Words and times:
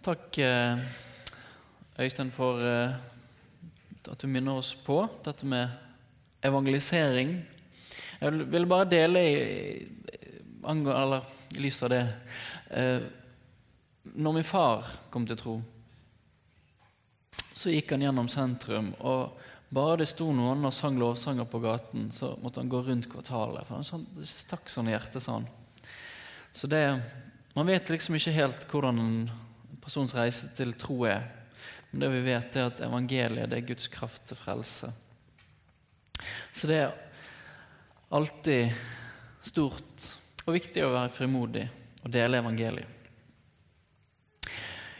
Takk, 0.00 0.38
eh, 0.38 0.78
Øystein, 1.98 2.30
for 2.32 2.56
eh, 2.64 2.94
at 4.08 4.22
du 4.22 4.26
minner 4.26 4.56
oss 4.56 4.70
på 4.74 5.02
dette 5.24 5.44
med 5.46 5.68
evangelisering. 6.42 7.34
Jeg 8.20 8.32
vil- 8.32 8.66
bare 8.66 8.88
dele 8.90 9.20
i, 9.20 9.88
eller, 10.64 11.24
i 11.54 11.60
lys 11.60 11.82
av 11.82 11.88
det 11.90 12.14
eh, 12.70 13.00
Når 14.14 14.32
min 14.32 14.44
far 14.44 14.86
kom 15.10 15.26
til 15.26 15.36
tro, 15.36 15.62
så 17.54 17.68
gikk 17.70 17.90
han 17.90 18.00
gjennom 18.00 18.28
sentrum. 18.28 18.94
og 19.00 19.36
bare 19.70 19.98
det 19.98 20.08
sto 20.08 20.32
noen 20.32 20.64
og 20.64 20.72
sang 20.72 20.98
lovsanger 20.98 21.44
på 21.44 21.60
gaten, 21.60 22.10
så 22.12 22.38
måtte 22.42 22.60
han 22.60 22.70
gå 22.70 22.82
rundt 22.82 23.08
kvartalet. 23.08 23.66
For 23.66 23.74
han 23.74 23.84
sånn, 23.84 24.06
stakk 24.24 24.68
sånn 24.70 24.88
i 24.88 24.92
hjertet, 24.92 25.22
sa 25.22 25.32
han. 25.32 25.46
Så 26.52 26.66
det, 26.66 27.02
Man 27.54 27.66
vet 27.66 27.88
liksom 27.88 28.14
ikke 28.14 28.32
helt 28.32 28.68
hvordan 28.68 28.98
en 28.98 29.30
persons 29.90 30.14
reise 30.14 30.46
til 30.54 30.76
tro 30.78 31.02
er. 31.10 31.24
Men 31.90 32.04
det 32.04 32.10
vi 32.12 32.20
vet, 32.28 32.54
er 32.54 32.68
at 32.68 32.82
evangeliet 32.86 33.50
det 33.50 33.58
er 33.58 33.66
Guds 33.72 33.88
kraft 33.90 34.22
til 34.28 34.38
frelse. 34.38 34.92
Så 36.54 36.70
det 36.70 36.76
er 36.84 36.94
alltid 38.14 38.70
stort 39.42 40.06
og 40.44 40.54
viktig 40.54 40.84
å 40.86 40.92
være 40.94 41.10
frimodig 41.10 41.66
og 42.04 42.14
dele 42.14 42.38
evangeliet. 42.38 42.86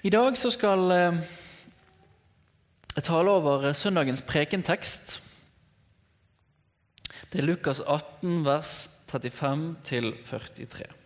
I 0.03 0.11
dag 0.11 0.35
så 0.41 0.51
skal 0.51 0.83
eh, 0.97 1.23
jeg 2.97 3.07
tale 3.07 3.31
over 3.31 3.71
søndagens 3.77 4.25
prekentekst. 4.27 5.21
Det 7.31 7.39
er 7.39 7.47
Lukas 7.47 7.85
18, 7.85 8.41
vers 8.43 8.73
35 9.13 9.77
43. 9.87 11.00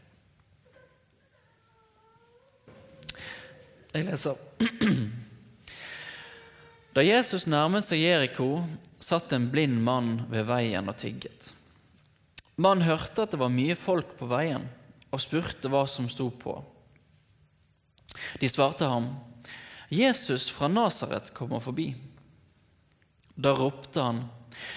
Jeg 3.94 4.08
leser. 4.08 4.38
Da 6.94 7.02
Jesus 7.02 7.44
nærmet 7.46 7.86
seg 7.86 8.00
Jeriko, 8.02 8.64
satt 8.98 9.30
en 9.36 9.46
blind 9.52 9.80
mann 9.86 10.24
ved 10.30 10.48
veien 10.48 10.88
og 10.90 10.96
tigget. 10.98 11.52
Mannen 12.58 12.86
hørte 12.86 13.22
at 13.22 13.34
det 13.34 13.38
var 13.38 13.52
mye 13.54 13.76
folk 13.78 14.16
på 14.18 14.26
veien, 14.30 14.66
og 15.14 15.22
spurte 15.22 15.70
hva 15.70 15.84
som 15.90 16.08
sto 16.10 16.26
på. 16.30 16.56
De 18.42 18.50
svarte 18.50 18.86
ham, 18.90 19.12
Jesus 19.94 20.48
fra 20.50 20.66
Nasaret 20.70 21.30
kommer 21.34 21.62
forbi. 21.62 21.92
Da 23.34 23.52
ropte 23.54 24.02
han, 24.02 24.24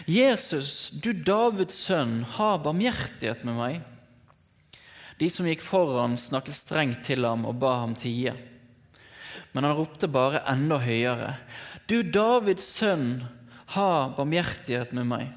Jesus, 0.09 0.89
du 0.94 1.09
Davids 1.13 1.77
sønn, 1.88 2.22
ha 2.38 2.51
barmhjertighet 2.61 3.41
med 3.45 3.57
meg. 3.57 3.81
De 5.17 5.29
som 5.33 5.50
gikk 5.50 5.66
foran, 5.66 6.17
snakket 6.22 6.57
strengt 6.57 7.01
til 7.06 7.25
ham 7.25 7.45
og 7.50 7.57
ba 7.61 7.79
ham 7.81 7.97
tie. 7.97 8.35
Men 9.57 9.66
han 9.66 9.73
ropte 9.73 10.06
bare 10.06 10.44
enda 10.45 10.78
høyere, 10.78 11.31
du 11.90 12.03
Davids 12.06 12.68
sønn, 12.78 13.23
ha 13.73 14.13
barmhjertighet 14.13 14.91
med 14.94 15.07
meg. 15.09 15.31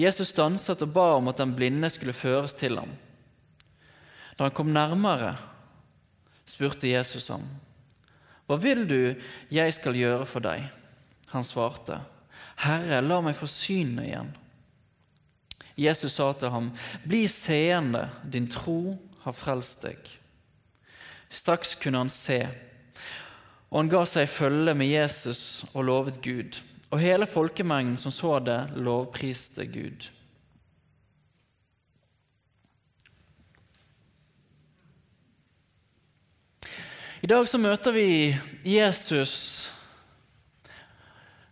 Jesus 0.00 0.30
stanset 0.32 0.80
og 0.86 0.94
ba 0.94 1.04
om 1.18 1.28
at 1.28 1.42
den 1.42 1.52
blinde 1.58 1.90
skulle 1.92 2.16
føres 2.16 2.56
til 2.56 2.78
ham. 2.80 2.94
Da 4.38 4.46
han 4.46 4.56
kom 4.56 4.72
nærmere, 4.72 5.34
spurte 6.48 6.88
Jesus 6.88 7.28
ham, 7.28 7.44
hva 8.48 8.56
vil 8.56 8.86
du 8.88 9.00
jeg 9.52 9.74
skal 9.76 10.00
gjøre 10.00 10.24
for 10.24 10.40
deg? 10.48 10.70
Han 11.34 11.44
svarte, 11.44 11.98
Herre, 12.64 13.02
la 13.04 13.20
meg 13.20 13.36
få 13.36 13.50
synet 13.52 14.06
igjen. 14.06 14.32
Jesus 15.76 16.16
sa 16.16 16.30
til 16.32 16.56
ham, 16.56 16.72
Bli 17.04 17.26
seende, 17.28 18.06
din 18.24 18.48
tro 18.48 18.96
har 19.26 19.36
frelst 19.36 19.84
deg. 19.84 20.00
Straks 21.28 21.74
kunne 21.76 22.00
han 22.00 22.12
se, 22.12 22.40
og 23.68 23.82
han 23.82 23.90
ga 23.92 24.04
seg 24.08 24.30
følge 24.32 24.74
med 24.74 24.88
Jesus 24.88 25.42
og 25.74 25.84
lovet 25.84 26.22
Gud. 26.24 26.60
Og 26.88 27.02
hele 27.02 27.28
folkemengden 27.28 27.98
som 28.00 28.12
så 28.14 28.38
det, 28.40 28.60
lovpriste 28.80 29.66
Gud. 29.68 30.08
I 37.20 37.26
dag 37.26 37.48
så 37.50 37.58
møter 37.58 37.92
vi 37.92 38.08
Jesus 38.62 39.34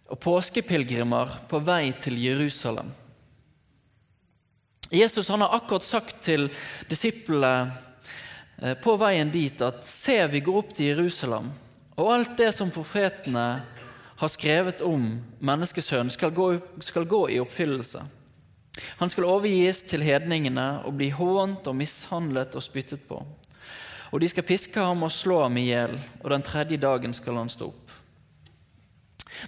og 0.06 0.20
påskepilegrimer 0.22 1.40
på 1.50 1.58
vei 1.66 1.90
til 2.00 2.20
Jerusalem. 2.22 2.92
Jesus 4.94 5.26
han 5.28 5.42
har 5.42 5.56
akkurat 5.56 5.84
sagt 5.84 6.20
til 6.22 6.46
disiplene 6.86 7.74
på 8.56 8.96
veien 8.96 9.30
dit 9.30 9.60
at 9.60 9.84
se, 9.84 10.16
vi 10.32 10.40
går 10.40 10.60
opp 10.62 10.70
til 10.76 10.94
Jerusalem, 10.94 11.50
og 11.96 12.12
alt 12.12 12.36
det 12.38 12.52
som 12.56 12.72
profetene 12.72 13.46
har 14.16 14.32
skrevet 14.32 14.80
om 14.84 15.18
menneskesønnen, 15.44 16.12
skal 16.12 16.32
gå, 16.32 16.54
skal 16.80 17.04
gå 17.08 17.22
i 17.34 17.40
oppfyllelse. 17.40 18.00
Han 19.00 19.12
skal 19.12 19.28
overgis 19.28 19.82
til 19.88 20.04
hedningene 20.04 20.66
og 20.84 20.96
bli 20.98 21.10
hånt 21.12 21.68
og 21.68 21.76
mishandlet 21.76 22.56
og 22.56 22.64
spyttet 22.64 23.04
på. 23.08 23.20
Og 24.12 24.22
de 24.22 24.28
skal 24.30 24.46
piske 24.46 24.80
ham 24.80 25.04
og 25.04 25.12
slå 25.12 25.42
ham 25.44 25.56
i 25.60 25.66
hjel, 25.68 25.96
og 26.22 26.32
den 26.32 26.44
tredje 26.44 26.80
dagen 26.80 27.16
skal 27.16 27.40
han 27.40 27.52
stå 27.52 27.68
opp. 27.72 27.94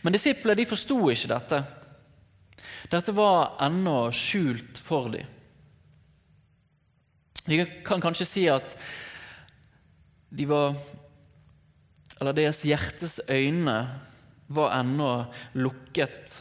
Men 0.03 0.13
disiplene 0.13 0.59
de 0.59 0.69
forsto 0.69 0.99
ikke 1.09 1.31
dette. 1.33 1.63
Dette 2.93 3.15
var 3.17 3.57
ennå 3.65 4.11
skjult 4.13 4.81
for 4.85 5.09
dem. 5.13 5.38
Vi 7.49 7.65
kan 7.85 8.01
kanskje 8.01 8.27
si 8.29 8.45
at 8.53 8.77
de 10.29 10.45
var 10.45 10.77
Eller 12.21 12.35
deres 12.35 12.65
hjertes 12.67 13.21
øyne 13.31 13.77
var 14.51 14.73
ennå 14.81 15.11
lukket. 15.55 16.41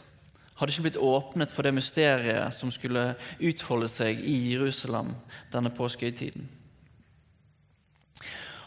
Hadde 0.58 0.72
ikke 0.72 0.88
blitt 0.88 0.98
åpnet 0.98 1.52
for 1.54 1.62
det 1.62 1.70
mysteriet 1.76 2.54
som 2.56 2.72
skulle 2.74 3.12
utfolde 3.38 3.86
seg 3.86 4.18
i 4.18 4.56
Jerusalem 4.56 5.12
denne 5.52 5.70
påskehøytiden. 5.70 6.48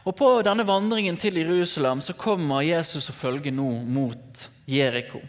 Og 0.08 0.16
På 0.16 0.29
denne 0.46 0.63
vandringen 0.63 1.19
til 1.19 1.41
Jerusalem 1.41 2.00
så 2.02 2.16
kommer 2.16 2.63
Jesus 2.63 3.09
og 3.12 3.18
følger 3.18 3.52
nå 3.52 3.69
mot 3.84 4.47
Jeriko. 4.72 5.19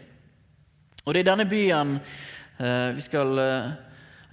Og 1.03 1.13
Det 1.13 1.19
er 1.19 1.25
i 1.25 1.31
denne 1.33 1.49
byen 1.49 1.97
eh, 1.99 2.95
skal, 3.03 3.39
eh, 3.43 3.71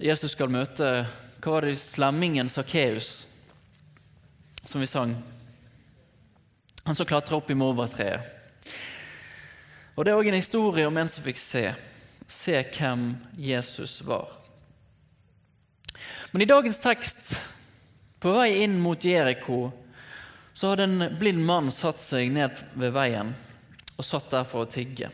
Jesus 0.07 0.31
skal 0.31 0.49
møte 0.49 1.05
hva 1.41 1.55
var 1.55 1.65
det 1.65 1.77
slemmingen 1.81 2.49
Sakkeus, 2.49 3.27
som 4.65 4.81
vi 4.81 4.87
sang. 4.87 5.15
Han 6.83 6.95
som 6.95 7.05
klatra 7.05 7.37
opp 7.37 7.49
i 7.49 7.57
morbærtreet. 7.57 8.21
Og 9.95 10.05
Det 10.05 10.11
er 10.11 10.17
òg 10.17 10.29
en 10.29 10.37
historie 10.37 10.87
om 10.87 10.97
en 10.97 11.09
som 11.09 11.25
fikk 11.25 11.39
se. 11.41 11.63
Se 12.31 12.61
hvem 12.77 13.15
Jesus 13.37 13.99
var. 14.07 14.29
Men 16.31 16.45
i 16.45 16.49
dagens 16.49 16.79
tekst, 16.79 17.33
på 18.21 18.31
vei 18.37 18.61
inn 18.63 18.77
mot 18.79 19.03
Jeriko, 19.03 19.71
så 20.53 20.71
hadde 20.71 20.87
en 20.87 21.17
blind 21.19 21.43
mann 21.45 21.71
satt 21.73 21.99
seg 22.01 22.31
ned 22.31 22.61
ved 22.77 22.93
veien 22.95 23.33
og 23.97 24.05
satt 24.05 24.29
der 24.31 24.45
for 24.47 24.63
å 24.63 24.69
tigge. 24.69 25.09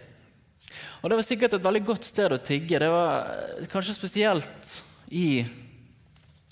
Og 1.01 1.09
Det 1.09 1.17
var 1.17 1.25
sikkert 1.25 1.55
et 1.55 1.63
veldig 1.63 1.83
godt 1.87 2.05
sted 2.07 2.33
å 2.33 2.41
tigge. 2.41 2.79
Det 2.79 2.89
var 2.91 3.65
kanskje 3.71 3.95
spesielt 3.95 4.77
i 5.09 5.45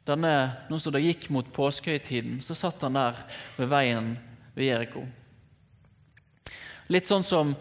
denne, 0.05 0.33
Nå 0.69 0.79
som 0.79 0.93
det 0.93 1.03
gikk 1.05 1.29
mot 1.33 1.47
påskehøytiden, 1.53 2.39
så 2.45 2.57
satt 2.57 2.83
han 2.85 2.97
der 2.97 3.17
ved 3.57 3.71
veien 3.71 4.13
ved 4.55 4.69
Jeriko. 4.69 5.05
Litt 6.93 7.09
sånn 7.09 7.25
som 7.25 7.55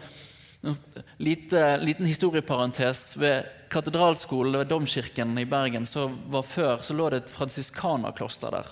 en 0.65 0.77
lite, 1.17 1.77
liten 1.81 2.05
historieparentes. 2.05 3.15
Ved 3.17 3.49
katedralskolen 3.73 4.59
ved 4.59 4.69
Domkirken 4.69 5.37
i 5.41 5.47
Bergen 5.49 5.85
så 5.89 6.07
var 6.31 6.45
før 6.47 6.83
så 6.85 6.95
lå 6.97 7.09
det 7.09 7.23
et 7.23 7.33
fransiskanerkloster 7.33 8.53
der. 8.53 8.69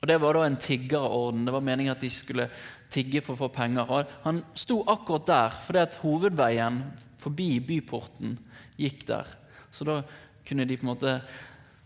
Og 0.00 0.08
Det 0.08 0.20
var 0.20 0.34
da 0.34 0.46
en 0.46 0.56
tiggerorden. 0.56 1.44
Det 1.44 1.52
var 1.52 1.66
meningen 1.66 1.92
at 1.92 2.00
de 2.00 2.10
skulle 2.10 2.48
tigge 2.90 3.20
for 3.20 3.34
å 3.34 3.42
få 3.44 3.50
penger. 3.52 3.90
Og 3.90 4.14
han 4.24 4.42
sto 4.54 4.80
akkurat 4.88 5.26
der 5.28 5.60
fordi 5.66 5.82
at 5.82 5.98
hovedveien 6.02 6.82
forbi 7.20 7.50
byporten 7.60 8.38
gikk 8.80 9.06
der. 9.10 9.28
Så 9.70 9.84
da 9.84 10.00
kunne 10.46 10.64
de 10.66 10.78
på 10.78 10.86
en 10.86 10.94
måte 10.94 11.20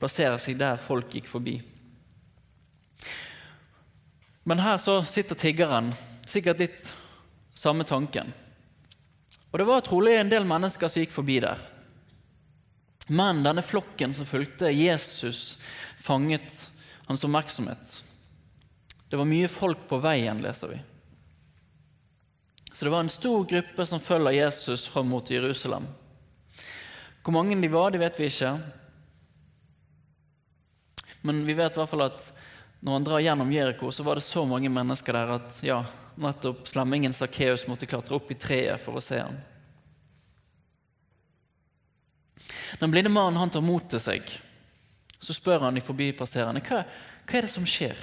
plassere 0.04 0.36
seg 0.38 0.58
der 0.60 0.76
folk 0.80 1.08
gikk 1.16 1.28
forbi. 1.30 1.58
Men 4.44 4.60
her 4.60 4.76
så 4.78 4.98
sitter 5.08 5.38
tiggeren, 5.40 5.94
sikkert 6.28 6.60
litt 6.60 6.90
samme 7.56 7.86
tanken. 7.88 8.34
Og 9.48 9.60
det 9.60 9.66
var 9.68 9.84
trolig 9.86 10.18
en 10.18 10.28
del 10.28 10.44
mennesker 10.44 10.90
som 10.90 11.00
gikk 11.00 11.14
forbi 11.14 11.38
der. 11.40 11.60
Men 13.08 13.40
denne 13.44 13.64
flokken 13.64 14.12
som 14.16 14.28
fulgte 14.28 14.72
Jesus, 14.72 15.56
fanget 15.96 16.52
hans 17.06 17.24
oppmerksomhet. 17.24 17.96
Det 19.08 19.16
var 19.16 19.28
mye 19.28 19.48
folk 19.48 19.86
på 19.88 20.00
veien, 20.04 20.42
leser 20.44 20.74
vi. 20.74 20.78
Så 22.72 22.84
det 22.84 22.92
var 22.92 23.04
en 23.04 23.12
stor 23.12 23.44
gruppe 23.48 23.86
som 23.86 24.02
følger 24.02 24.36
Jesus 24.42 24.88
fram 24.90 25.08
mot 25.08 25.30
Jerusalem. 25.30 25.86
Hvor 27.24 27.32
mange 27.32 27.56
de 27.56 27.70
var, 27.72 27.92
det 27.94 28.02
vet 28.02 28.18
vi 28.20 28.28
ikke. 28.28 28.56
Men 31.24 31.46
vi 31.46 31.56
vet 31.56 31.76
i 31.76 31.80
hvert 31.80 31.88
fall 31.88 32.04
at 32.04 32.26
når 32.84 32.98
han 32.98 33.04
drar 33.06 33.22
gjennom 33.24 33.52
Jeriko, 33.52 33.88
så 33.92 34.04
var 34.04 34.20
det 34.20 34.26
så 34.26 34.42
mange 34.44 34.68
mennesker 34.68 35.16
der 35.16 35.30
at 35.38 35.58
ja, 35.64 35.78
nettopp 36.20 36.66
slemmingen 36.68 37.14
Sakkeus 37.16 37.64
måtte 37.64 37.88
klatre 37.88 38.18
opp 38.18 38.28
i 38.28 38.36
treet 38.36 38.82
for 38.82 39.00
å 39.00 39.02
se 39.02 39.22
ham. 39.22 39.38
Den 42.76 42.92
blinde 42.92 43.08
mannen 43.08 43.40
han 43.40 43.52
tar 43.54 43.64
mot 43.64 43.86
til 43.88 44.02
seg. 44.04 44.28
Så 45.16 45.32
spør 45.32 45.64
han 45.64 45.78
de 45.78 45.80
forbipasserende 45.80 46.60
hva, 46.66 46.82
hva 47.24 47.38
er 47.38 47.48
det 47.48 47.52
som 47.54 47.64
skjer. 47.64 47.96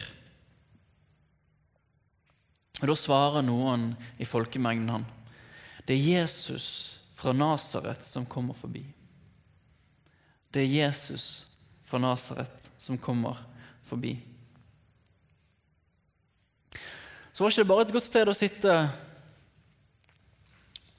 Og 2.81 2.89
Da 2.89 2.97
svarer 2.97 3.45
noen 3.45 3.91
i 4.17 4.25
folkemengden 4.25 4.89
han. 4.95 5.05
Det 5.85 5.93
er 5.93 6.09
Jesus 6.23 6.71
fra 7.13 7.37
Nasaret 7.37 8.01
som 8.09 8.25
kommer 8.25 8.57
forbi. 8.57 8.81
Det 10.49 10.65
er 10.65 10.73
Jesus 10.87 11.45
fra 11.85 12.01
Nasaret 12.01 12.70
som 12.81 12.97
kommer 12.97 13.37
forbi. 13.85 14.15
Så 17.31 17.43
var 17.43 17.53
ikke 17.53 17.61
det 17.61 17.69
bare 17.69 17.85
et 17.85 17.93
godt 17.93 18.07
sted 18.09 18.29
å 18.29 18.35
sitte 18.35 18.77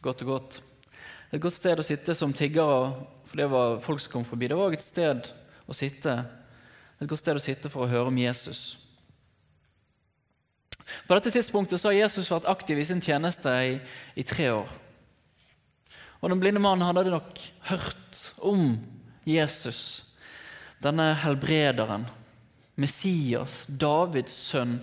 godt 0.03 0.23
og 0.25 0.31
godt. 0.33 0.61
Et 1.33 1.41
godt 1.43 1.57
sted 1.57 1.81
å 1.81 1.87
sitte 1.87 2.15
som 2.19 2.35
tigger, 2.37 2.93
for 3.27 3.41
det 3.41 3.49
var 3.51 3.81
folk 3.83 4.03
som 4.03 4.13
kom 4.15 4.29
forbi. 4.29 4.51
Det 4.51 4.59
var 4.59 4.69
også 4.69 4.79
et 4.79 4.87
sted 4.87 5.33
å 5.67 5.77
sitte, 5.77 6.15
et 7.01 7.11
godt 7.11 7.23
sted 7.23 7.39
å 7.39 7.43
sitte 7.43 7.73
for 7.73 7.85
å 7.85 7.91
høre 7.91 8.13
om 8.13 8.21
Jesus. 8.21 8.63
På 11.07 11.17
dette 11.17 11.33
tidspunktet 11.33 11.81
så 11.81 11.91
har 11.91 12.03
Jesus 12.05 12.31
vært 12.31 12.51
aktiv 12.51 12.79
i 12.79 12.87
sin 12.87 13.01
tjeneste 13.03 13.53
i, 13.65 13.77
i 14.19 14.27
tre 14.27 14.51
år. 14.53 14.71
Og 16.23 16.31
Den 16.31 16.43
blinde 16.43 16.63
mannen 16.63 16.87
hadde 16.87 17.11
nok 17.11 17.39
hørt 17.71 18.19
om 18.39 18.77
Jesus, 19.27 20.12
denne 20.83 21.13
helbrederen, 21.23 22.09
Messias, 22.81 23.63
Davids 23.69 24.35
sønn, 24.51 24.81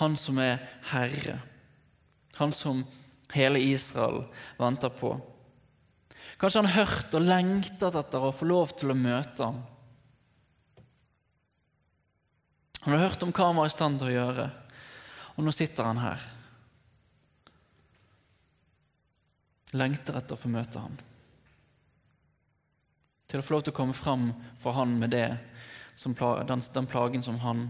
han 0.00 0.16
som 0.20 0.38
er 0.40 0.60
herre, 0.92 1.40
han 2.36 2.52
som 2.52 2.84
hele 3.34 3.60
Israel 3.60 4.24
venter 4.60 4.92
på. 4.92 5.14
Kanskje 6.36 6.60
han 6.60 6.68
har 6.68 6.84
hørt 6.84 7.16
og 7.16 7.24
lengtet 7.24 7.96
etter 7.96 8.24
å 8.24 8.34
få 8.34 8.48
lov 8.48 8.76
til 8.76 8.92
å 8.92 8.98
møte 8.98 9.40
ham. 9.40 9.62
Han 12.84 12.94
har 12.94 13.08
hørt 13.08 13.24
om 13.24 13.32
hva 13.34 13.48
han 13.48 13.58
var 13.58 13.70
i 13.70 13.74
stand 13.74 13.98
til 13.98 14.12
å 14.12 14.14
gjøre, 14.14 14.46
og 15.36 15.44
nå 15.44 15.52
sitter 15.52 15.88
han 15.88 16.00
her. 16.04 16.26
Lengter 19.76 20.20
etter 20.20 20.36
å 20.36 20.40
få 20.40 20.52
møte 20.52 20.80
ham. 20.80 20.94
Til 23.36 23.42
å 23.42 23.44
få 23.44 23.52
lov 23.52 23.64
til 23.66 23.74
å 23.74 23.76
komme 23.76 23.92
fram 23.92 24.30
for 24.56 24.72
han 24.72 24.94
med 24.96 25.10
det, 25.12 25.26
den, 26.48 26.60
den 26.72 26.86
plagen 26.88 27.20
som 27.20 27.36
han 27.42 27.66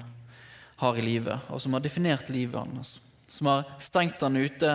har 0.79 0.95
i 0.95 1.03
livet, 1.03 1.49
og 1.51 1.59
som 1.59 1.75
har 1.75 1.83
definert 1.83 2.29
livet 2.31 2.55
hans. 2.55 2.93
Som 3.27 3.49
har 3.51 3.65
stengt 3.83 4.23
han 4.23 4.39
ute 4.39 4.71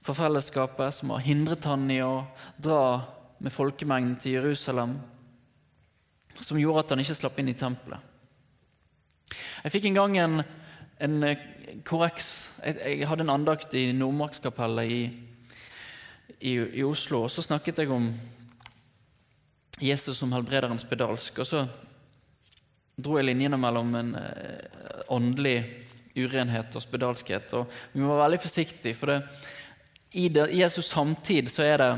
fra 0.00 0.14
fellesskapet, 0.16 0.94
som 0.96 1.12
har 1.12 1.20
hindret 1.26 1.68
han 1.68 1.84
i 1.92 1.98
å 2.00 2.24
dra 2.56 3.02
med 3.36 3.52
folkemengden 3.52 4.14
til 4.22 4.38
Jerusalem. 4.38 4.94
Som 6.40 6.56
gjorde 6.56 6.86
at 6.86 6.94
han 6.94 7.04
ikke 7.04 7.18
slapp 7.18 7.42
inn 7.44 7.52
i 7.52 7.56
tempelet. 7.60 8.00
Jeg 9.60 9.74
fikk 9.74 9.90
en 9.90 9.98
gang 9.98 10.16
en, 10.22 10.44
en 11.04 11.18
korreks 11.84 12.30
jeg, 12.62 12.80
jeg, 12.80 13.10
hadde 13.12 13.28
en 13.28 13.34
andakt 13.34 13.76
i 13.76 13.90
Nordmarkskapellet 13.92 14.96
i, 14.96 15.02
i, 16.40 16.56
i 16.80 16.88
Oslo, 16.88 17.26
og 17.26 17.34
så 17.36 17.44
snakket 17.44 17.84
jeg 17.84 17.92
om 17.92 18.08
Jesus 19.80 20.18
som 20.18 20.32
helbrederen 20.32 20.78
spedalsk. 20.80 21.42
Og 21.42 21.48
så 21.48 21.66
dro 22.96 23.18
jeg 23.18 23.28
linjene 23.28 23.58
mellom 23.60 23.92
en 23.98 24.14
eh, 24.20 25.02
åndelig 25.12 25.58
urenhet 26.16 26.72
og 26.76 26.84
spedalskhet. 26.84 27.52
Og 27.58 27.68
vi 27.92 28.00
må 28.00 28.10
være 28.14 28.24
veldig 28.24 28.42
forsiktige, 28.46 28.96
for 28.96 29.18
i, 30.16 30.28
det, 30.32 30.48
i 30.54 30.62
Jesus 30.62 30.88
samtid 30.88 31.50
så 31.52 31.66
er 31.66 31.82
det 31.82 31.90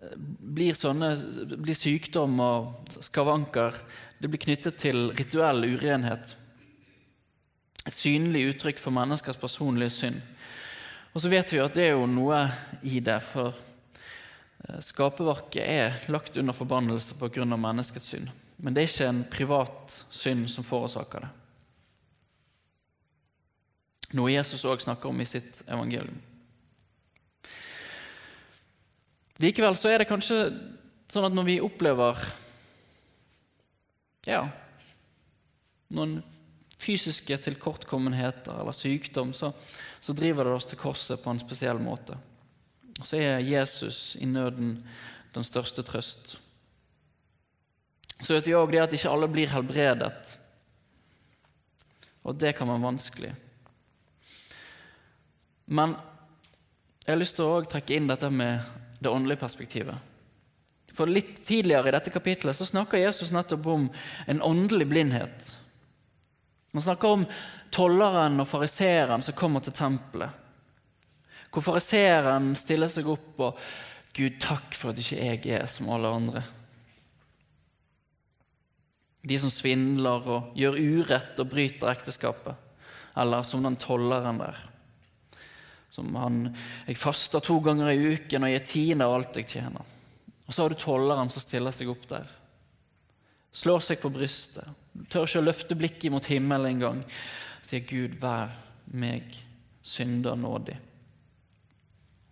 eh, 0.00 0.16
blir, 0.16 0.78
sånne, 0.78 1.12
blir 1.60 1.76
sykdom 1.76 2.40
og 2.40 2.96
skavanker 2.96 3.76
det 4.18 4.30
blir 4.32 4.40
knyttet 4.40 4.78
til 4.80 5.10
rituell 5.16 5.66
urenhet. 5.68 6.32
Et 7.86 7.94
synlig 7.94 8.46
uttrykk 8.54 8.80
for 8.80 8.94
menneskers 8.96 9.38
personlige 9.38 9.92
synd. 9.92 10.22
Og 11.12 11.22
så 11.22 11.30
vet 11.32 11.52
vi 11.52 11.60
at 11.60 11.76
det 11.76 11.84
er 11.86 11.94
jo 11.94 12.08
noe 12.08 12.46
i 12.84 13.00
det, 13.04 13.18
for 13.24 13.56
skaperverket 14.82 15.62
er 15.62 15.98
lagt 16.12 16.36
under 16.36 16.56
forbannelse 16.56 17.14
pga. 17.18 17.44
menneskets 17.44 18.12
synd. 18.12 18.30
Men 18.56 18.74
det 18.74 18.82
er 18.82 18.88
ikke 18.90 19.08
en 19.10 19.24
privat 19.30 19.98
synd 20.10 20.48
som 20.50 20.64
forårsaker 20.64 21.26
det. 21.26 21.32
Noe 24.16 24.32
Jesus 24.32 24.64
òg 24.64 24.80
snakker 24.80 25.10
om 25.10 25.20
i 25.20 25.26
sitt 25.28 25.64
evangelium. 25.66 26.18
Likevel 29.42 29.76
så 29.76 29.90
er 29.90 30.00
det 30.00 30.08
kanskje 30.08 30.38
sånn 31.12 31.26
at 31.28 31.34
når 31.36 31.48
vi 31.48 31.56
opplever 31.60 32.20
ja, 34.26 34.46
noen 35.92 36.22
fysiske 36.80 37.36
tilkortkommenheter 37.44 38.62
eller 38.62 38.76
sykdom, 38.76 39.34
så, 39.36 39.52
så 40.00 40.14
driver 40.16 40.48
det 40.48 40.56
oss 40.56 40.68
til 40.70 40.80
korset 40.80 41.20
på 41.22 41.32
en 41.32 41.42
spesiell 41.42 41.80
måte. 41.82 42.16
Og 43.00 43.06
så 43.06 43.20
er 43.20 43.44
Jesus 43.44 44.16
i 44.20 44.28
nøden 44.28 44.78
den 45.34 45.44
største 45.44 45.84
trøst. 45.84 46.36
Så 48.22 48.32
vet 48.32 48.46
vi 48.48 48.56
òg 48.56 48.72
det 48.72 48.84
at 48.84 48.94
ikke 48.96 49.12
alle 49.12 49.28
blir 49.28 49.52
helbredet. 49.52 50.36
Og 52.26 52.38
det 52.40 52.54
kan 52.56 52.68
være 52.70 52.86
vanskelig. 52.86 53.34
Men 55.66 55.94
jeg 57.04 57.12
har 57.12 57.20
lyst 57.20 57.36
til 57.38 57.46
å 57.46 57.64
trekke 57.68 57.94
inn 57.94 58.08
dette 58.08 58.30
med 58.32 58.64
det 59.02 59.12
åndelige 59.12 59.42
perspektivet. 59.42 60.14
For 60.96 61.10
Litt 61.10 61.42
tidligere 61.44 61.90
i 61.90 61.94
dette 61.94 62.10
kapitlet 62.10 62.56
så 62.56 62.66
snakker 62.66 63.02
Jesus 63.02 63.34
nettopp 63.34 63.66
om 63.68 63.86
en 64.26 64.42
åndelig 64.42 64.88
blindhet. 64.88 65.52
Han 66.72 66.82
snakker 66.82 67.08
om 67.18 67.26
tolleren 67.74 68.40
og 68.40 68.48
fariseeren 68.48 69.22
som 69.22 69.36
kommer 69.36 69.62
til 69.64 69.76
tempelet. 69.76 70.45
Hvor 71.50 71.64
fariseeren 71.64 72.54
stiller 72.58 72.90
seg 72.90 73.08
opp 73.08 73.40
og 73.40 73.60
'Gud, 74.16 74.38
takk 74.40 74.72
for 74.72 74.94
at 74.94 75.00
ikke 75.00 75.16
jeg 75.20 75.58
er 75.58 75.66
som 75.68 75.90
alle 75.92 76.08
andre'. 76.08 76.42
De 79.26 79.38
som 79.38 79.50
svindler 79.50 80.28
og 80.30 80.54
gjør 80.56 80.78
urett 80.80 81.42
og 81.42 81.50
bryter 81.50 81.90
ekteskapet. 81.90 82.54
Eller 83.16 83.44
som 83.44 83.62
den 83.62 83.76
tolleren 83.76 84.38
der. 84.40 84.56
Som 85.90 86.14
han 86.14 86.56
'Jeg 86.86 86.96
faster 86.96 87.40
to 87.40 87.60
ganger 87.60 87.90
i 87.90 88.14
uken 88.14 88.44
og 88.44 88.50
gir 88.50 88.64
tiende 88.64 89.04
av 89.04 89.14
alt 89.14 89.36
jeg 89.36 89.46
tjener'. 89.46 89.84
Og 90.46 90.54
så 90.54 90.62
har 90.62 90.68
du 90.68 90.74
tolleren 90.74 91.28
som 91.28 91.42
stiller 91.42 91.70
seg 91.70 91.88
opp 91.88 92.06
der. 92.08 92.26
Slår 93.52 93.80
seg 93.80 94.00
på 94.00 94.12
brystet. 94.12 94.64
Tør 95.08 95.26
ikke 95.26 95.40
å 95.40 95.48
løfte 95.48 95.74
blikket 95.74 96.12
mot 96.12 96.24
himmelen 96.24 96.76
engang. 96.76 97.04
Sier 97.62 97.80
'Gud, 97.80 98.20
vær 98.20 98.52
meg 98.86 99.34
synder 99.82 100.36
nådig'. 100.36 100.85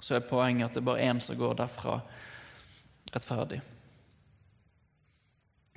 Så 0.04 0.18
er 0.18 0.26
poenget 0.28 0.68
at 0.68 0.76
det 0.76 0.82
er 0.82 0.90
bare 0.90 1.06
én 1.06 1.20
som 1.25 1.38
går 1.38 1.56
derfra 1.62 1.96
rettferdig. 3.14 3.62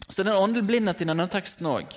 Så 0.10 0.24
det 0.24 0.32
er 0.32 0.36
en 0.36 0.44
åndelig 0.50 0.66
blindhet 0.68 1.04
i 1.04 1.08
denne 1.08 1.28
teksten 1.32 1.70
òg. 1.70 1.96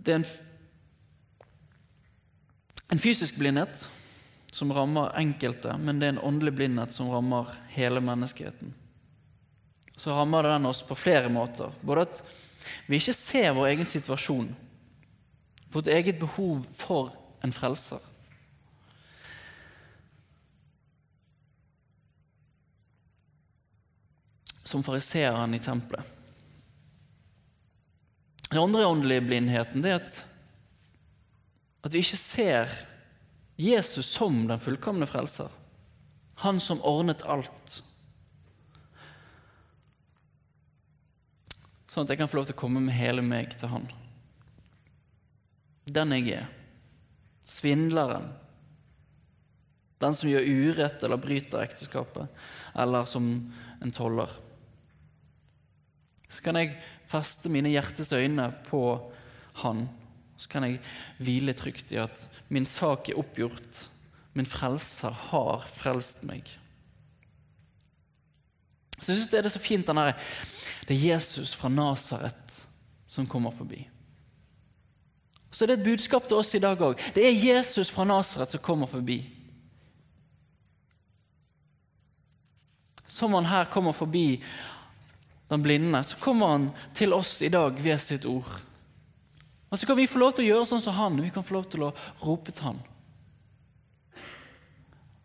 Det 0.00 0.12
er 0.12 0.20
en, 0.20 0.28
en 2.92 3.02
fysisk 3.02 3.40
blindhet 3.40 3.84
som 4.52 4.72
rammer 4.76 5.12
enkelte, 5.20 5.76
men 5.78 6.00
det 6.00 6.08
er 6.08 6.16
en 6.16 6.24
åndelig 6.32 6.56
blindhet 6.56 6.96
som 6.96 7.12
rammer 7.12 7.52
hele 7.72 8.00
menneskeheten. 8.04 8.74
Så 9.96 10.16
rammer 10.16 10.48
den 10.48 10.68
oss 10.68 10.80
på 10.84 10.96
flere 10.96 11.28
måter. 11.32 11.72
Både 11.84 12.08
at 12.08 12.24
vi 12.88 12.96
ikke 13.00 13.16
ser 13.16 13.54
vår 13.56 13.74
egen 13.74 13.88
situasjon, 13.88 14.48
vårt 15.70 15.86
eget 15.86 16.18
behov 16.20 16.64
for 16.74 17.12
en 17.42 17.52
frelser. 17.52 18.00
som 24.70 24.84
fariseeren 24.86 25.54
i 25.54 25.58
tempelet. 25.58 26.04
Den 28.50 28.58
andre 28.58 28.86
åndelige 28.86 29.24
blindheten 29.26 29.84
er 29.84 29.96
at, 29.98 30.20
at 31.82 31.94
vi 31.94 32.02
ikke 32.04 32.18
ser 32.18 32.76
Jesus 33.58 34.12
som 34.14 34.44
den 34.48 34.62
fullkomne 34.62 35.08
frelser. 35.10 35.50
Han 36.44 36.60
som 36.62 36.82
ordnet 36.86 37.26
alt. 37.26 37.80
Sånn 41.90 42.06
at 42.06 42.14
jeg 42.14 42.22
kan 42.22 42.30
få 42.30 42.38
lov 42.40 42.48
til 42.48 42.56
å 42.56 42.62
komme 42.62 42.82
med 42.84 42.94
hele 42.94 43.26
meg 43.26 43.58
til 43.58 43.74
han. 43.74 43.90
Den 45.86 46.12
jeg 46.16 46.40
er. 46.40 46.50
Svindleren. 47.48 48.30
Den 50.00 50.16
som 50.16 50.30
gjør 50.30 50.46
urett 50.48 51.02
eller 51.04 51.20
bryter 51.20 51.64
ekteskapet, 51.64 52.30
eller 52.78 53.08
som 53.08 53.26
en 53.82 53.92
toller. 53.92 54.32
Så 56.30 56.44
kan 56.44 56.56
jeg 56.56 56.76
feste 57.10 57.50
mine 57.52 57.72
hjertes 57.72 58.12
øyne 58.14 58.48
på 58.68 58.82
Han. 59.64 59.88
Så 60.40 60.48
kan 60.48 60.64
jeg 60.64 60.78
hvile 61.20 61.52
trygt 61.52 61.92
i 61.92 61.98
at 62.00 62.22
min 62.48 62.64
sak 62.64 63.10
er 63.10 63.18
oppgjort. 63.20 63.84
Min 64.32 64.48
frelser 64.48 65.12
har 65.12 65.66
frelst 65.68 66.22
meg. 66.24 66.46
Så 69.00 69.10
jeg 69.10 69.18
syns 69.18 69.30
det 69.32 69.40
er 69.40 69.46
det 69.48 69.52
så 69.52 69.62
fint 69.62 69.88
den 69.88 69.98
der, 69.98 70.12
det 70.86 70.96
er 70.96 71.06
Jesus 71.14 71.52
fra 71.56 71.68
Nasaret 71.72 72.60
som 73.08 73.28
kommer 73.28 73.52
forbi. 73.52 73.82
Så 75.50 75.66
det 75.66 75.74
er 75.74 75.80
et 75.80 75.88
budskap 75.90 76.26
til 76.28 76.38
oss 76.38 76.54
i 76.54 76.62
dag 76.62 76.78
òg. 76.78 77.00
Det 77.14 77.24
er 77.26 77.34
Jesus 77.34 77.90
fra 77.90 78.06
Nasaret 78.06 78.54
som 78.54 78.62
kommer 78.62 78.90
forbi. 78.90 79.18
Som 83.10 83.34
han 83.34 83.48
her 83.50 83.66
kommer 83.70 83.92
forbi 83.92 84.42
den 85.50 85.62
blinde, 85.62 86.04
så 86.06 86.16
kommer 86.22 86.54
han 86.54 86.68
til 86.94 87.12
oss 87.12 87.40
i 87.42 87.50
dag 87.50 87.74
ved 87.82 87.98
sitt 87.98 88.26
ord. 88.30 88.52
Og 89.70 89.78
så 89.78 89.86
kan 89.86 89.98
vi 89.98 90.06
få 90.10 90.18
lov 90.22 90.34
til 90.34 90.46
å 90.46 90.50
gjøre 90.52 90.68
sånn 90.70 90.82
som 90.82 90.94
han. 90.94 91.18
Vi 91.22 91.32
kan 91.34 91.46
få 91.46 91.56
lov 91.58 91.66
til 91.70 91.86
å 91.86 91.92
rope 92.22 92.54
til 92.54 92.68
han. 92.68 92.78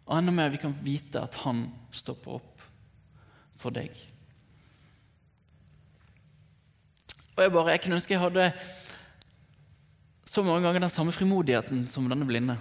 Og 0.06 0.18
enda 0.18 0.34
mer 0.34 0.52
vi 0.54 0.62
kan 0.62 0.74
vite 0.86 1.22
at 1.22 1.38
han 1.46 1.68
stopper 1.94 2.38
opp 2.38 2.66
for 3.58 3.74
deg. 3.74 3.94
Og 7.36 7.44
Jeg 7.44 7.52
bare, 7.52 7.72
jeg 7.74 7.82
kunne 7.84 7.98
ønske 7.98 8.14
jeg 8.14 8.22
hadde 8.22 8.52
så 10.36 10.44
mange 10.44 10.66
ganger 10.66 10.84
den 10.84 10.92
samme 10.92 11.14
frimodigheten 11.16 11.86
som 11.88 12.10
denne 12.12 12.28
blinde. 12.28 12.58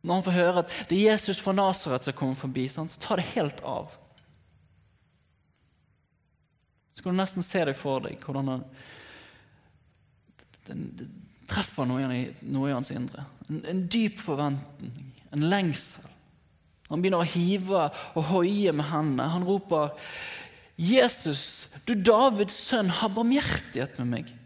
Når 0.00 0.14
han 0.16 0.24
får 0.24 0.36
høre 0.36 0.62
at 0.62 0.76
det 0.88 0.96
er 0.96 1.10
Jesus 1.10 1.40
fra 1.42 1.52
Nasaret 1.56 2.06
som 2.06 2.16
kommer 2.16 2.38
forbi, 2.38 2.68
så 2.70 2.86
tar 3.02 3.20
det 3.20 3.32
helt 3.34 3.60
av. 3.66 3.92
Så 6.94 7.02
kan 7.02 7.12
du 7.12 7.20
nesten 7.20 7.44
se 7.44 7.64
deg 7.66 7.76
for 7.78 8.04
deg 8.04 8.22
hvordan 8.24 8.54
han, 8.54 8.64
det, 10.68 10.78
det 11.02 11.10
treffer 11.50 11.88
noe 11.88 12.08
i, 12.14 12.22
noe 12.46 12.70
i 12.70 12.74
hans 12.74 12.92
indre. 12.94 13.26
En, 13.48 13.60
en, 13.68 13.84
dyp 13.90 14.20
forventning, 14.22 15.12
en 15.34 15.46
lengsel. 15.50 16.06
Han 16.90 17.02
begynner 17.02 17.22
å 17.22 17.32
hive 17.34 17.86
og 18.18 18.26
hoie 18.32 18.72
med 18.74 18.88
hendene. 18.90 19.28
Han 19.34 19.46
roper, 19.46 19.92
'Jesus, 20.80 21.68
du 21.84 21.92
Davids 21.94 22.56
sønn, 22.56 22.88
ha 23.02 23.10
barmhjertighet 23.12 23.98
med 24.00 24.14
meg.' 24.14 24.36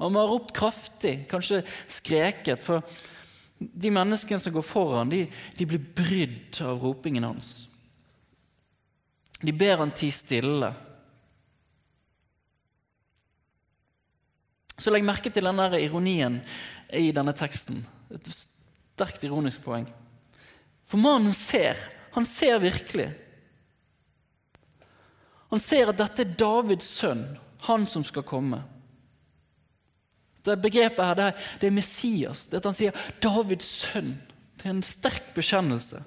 Og 0.00 0.12
må 0.12 0.22
har 0.22 0.30
ropt 0.32 0.52
kraftig, 0.56 1.26
kanskje 1.28 1.62
skreket, 1.90 2.62
for 2.64 2.80
de 3.60 3.90
menneskene 3.92 4.40
som 4.40 4.54
går 4.54 4.64
foran, 4.64 5.10
de, 5.12 5.26
de 5.58 5.66
blir 5.68 5.82
brydd 5.96 6.62
av 6.64 6.80
ropingen 6.80 7.26
hans. 7.28 7.50
De 9.40 9.52
ber 9.52 9.80
han 9.80 9.92
tie 9.96 10.12
stille. 10.12 10.70
Så 14.80 14.92
legg 14.92 15.04
merke 15.04 15.32
til 15.32 15.44
den 15.44 15.60
ironien 15.76 16.40
i 16.96 17.10
denne 17.12 17.36
teksten. 17.36 17.82
Et 18.16 18.32
sterkt 18.32 19.24
ironisk 19.28 19.60
poeng. 19.64 19.84
For 20.88 21.00
mannen 21.00 21.36
ser. 21.36 21.76
Han 22.16 22.24
ser 22.26 22.58
virkelig. 22.64 23.10
Han 25.52 25.60
ser 25.60 25.92
at 25.92 25.98
dette 26.00 26.24
er 26.24 26.36
Davids 26.38 26.88
sønn, 26.88 27.24
han 27.66 27.84
som 27.90 28.04
skal 28.06 28.24
komme. 28.26 28.62
Det 30.44 30.56
begrepet 30.62 31.04
her, 31.04 31.14
det 31.14 31.24
er, 31.24 31.48
det 31.60 31.68
er 31.68 31.76
Messias. 31.76 32.46
Det 32.48 32.60
at 32.60 32.68
han 32.70 32.76
sier 32.76 32.92
'Davids 33.20 33.68
sønn'. 33.84 34.16
Det 34.56 34.66
er 34.66 34.70
en 34.70 34.82
sterk 34.82 35.34
bekjennelse. 35.34 36.02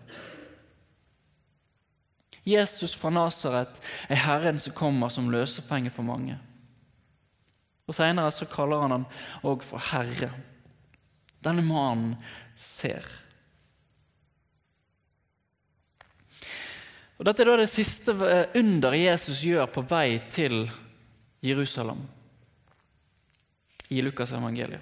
Jesus 2.46 2.94
fra 2.96 3.10
Nasaret 3.10 3.80
er 4.10 4.20
Herren 4.20 4.60
som 4.60 4.74
kommer 4.74 5.10
som 5.10 5.32
løsepenge 5.32 5.90
for 5.90 6.04
mange. 6.04 6.38
Og 7.88 7.96
Senere 7.96 8.32
så 8.32 8.46
kaller 8.46 8.84
han 8.84 8.92
han 8.92 9.06
òg 9.44 9.64
for 9.64 9.82
Herre. 9.92 10.30
Denne 11.44 11.64
mannen 11.66 12.16
ser. 12.56 13.04
Og 17.18 17.26
Dette 17.26 17.44
er 17.44 17.52
da 17.52 17.58
det 17.62 17.72
siste 17.72 18.16
under 18.56 18.96
Jesus 18.98 19.44
gjør 19.44 19.66
på 19.72 19.86
vei 19.88 20.20
til 20.32 20.66
Jerusalem 21.44 22.04
i 23.94 24.02
Lukas 24.02 24.34
evangeliet. 24.34 24.82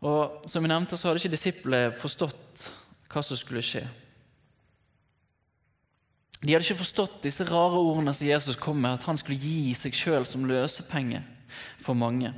Og 0.00 0.48
Som 0.48 0.64
jeg 0.64 0.72
nevnte, 0.72 0.96
så 0.96 1.08
hadde 1.08 1.20
ikke 1.20 1.34
disiplene 1.34 1.92
forstått 1.92 2.62
hva 3.10 3.22
som 3.26 3.36
skulle 3.36 3.62
skje. 3.64 3.82
De 6.40 6.54
hadde 6.54 6.64
ikke 6.64 6.80
forstått 6.80 7.18
disse 7.26 7.44
rare 7.44 7.76
ordene 7.76 8.14
som 8.16 8.26
Jesus 8.26 8.56
kom 8.56 8.78
med, 8.80 8.96
at 8.96 9.04
han 9.04 9.18
skulle 9.20 9.36
gi 9.42 9.74
seg 9.76 9.96
sjøl 9.96 10.24
som 10.24 10.46
løsepenge 10.48 11.20
for 11.82 11.98
mange. 11.98 12.32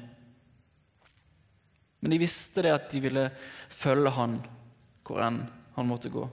Men 2.02 2.11
de 2.11 2.18
visste 2.18 2.64
det 2.66 2.75
at 2.75 2.88
de 2.90 3.02
ville 3.04 3.28
følge 3.70 4.11
han 4.16 4.40
hvor 5.06 5.22
enn 5.22 5.44
han 5.76 5.87
måtte 5.87 6.11
gå. 6.11 6.25